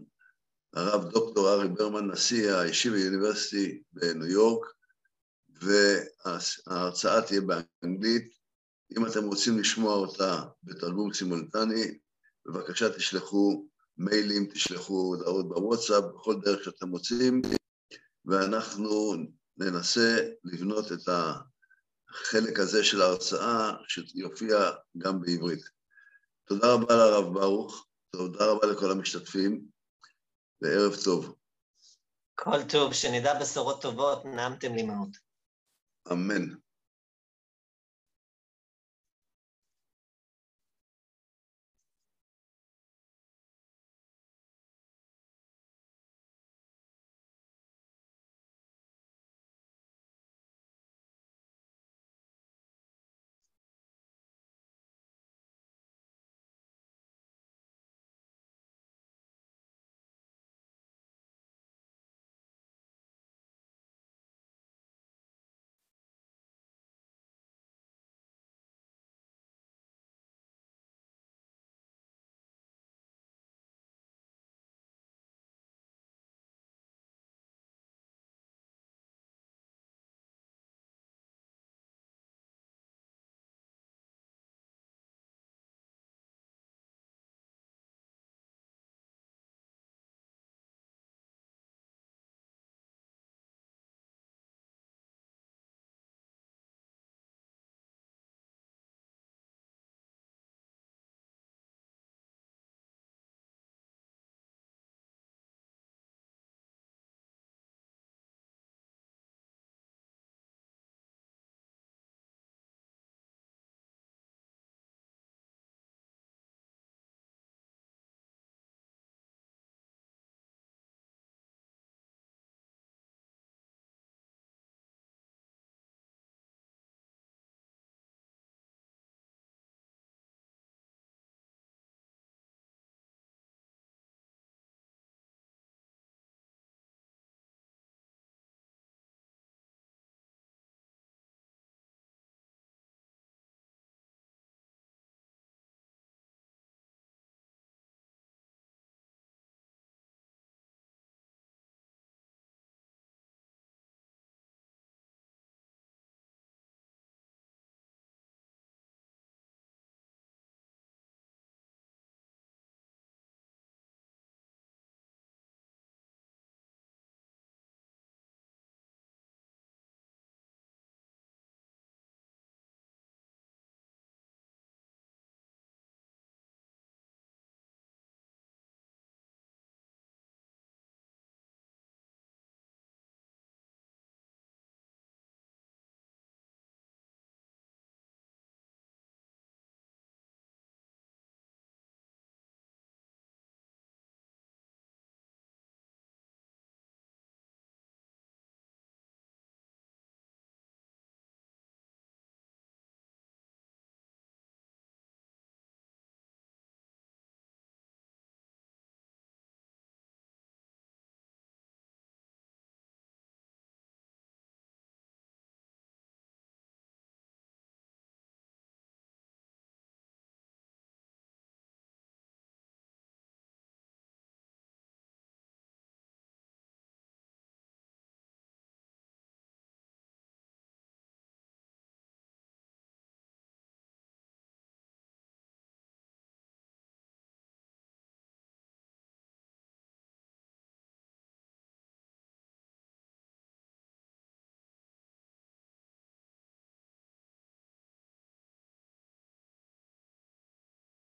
הרב 0.74 1.10
דוקטור 1.10 1.50
ארי 1.50 1.70
ברמן, 1.70 2.12
נשיא 2.12 2.54
הישיבה 2.54 3.00
יוניברסיטי 3.00 3.82
בניו 3.94 4.28
יורק, 4.28 4.66
וההרצאה 5.50 7.22
תהיה 7.22 7.42
באנגלית. 7.42 8.41
אם 8.98 9.06
אתם 9.06 9.24
רוצים 9.24 9.60
לשמוע 9.60 9.94
אותה 9.94 10.42
בתרגום 10.64 11.14
סימולטני, 11.14 11.98
בבקשה 12.46 12.96
תשלחו 12.96 13.66
מיילים, 13.98 14.46
תשלחו 14.46 14.94
הודעות 14.94 15.50
בוואטסאפ, 15.50 16.04
בכל 16.04 16.36
דרך 16.42 16.64
שאתם 16.64 16.90
רוצים, 16.90 17.42
ואנחנו 18.26 19.14
ננסה 19.58 20.18
לבנות 20.44 20.92
את 20.92 21.10
החלק 22.10 22.60
הזה 22.60 22.84
של 22.84 23.02
ההרצאה 23.02 23.74
שיופיע 23.88 24.72
גם 24.98 25.22
בעברית. 25.22 25.64
תודה 26.46 26.74
רבה 26.74 26.96
לרב 26.96 27.34
ברוך, 27.34 27.88
תודה 28.16 28.46
רבה 28.46 28.68
לכל 28.68 28.92
המשתתפים, 28.92 29.66
וערב 30.62 30.96
טוב. 31.04 31.36
כל 32.36 32.64
טוב, 32.72 32.94
שנדע 32.94 33.40
בשורות 33.40 33.82
טובות, 33.82 34.26
נעמתם 34.26 34.76
לי 34.76 34.84
מאוד. 34.84 35.18
אמן. 36.12 36.56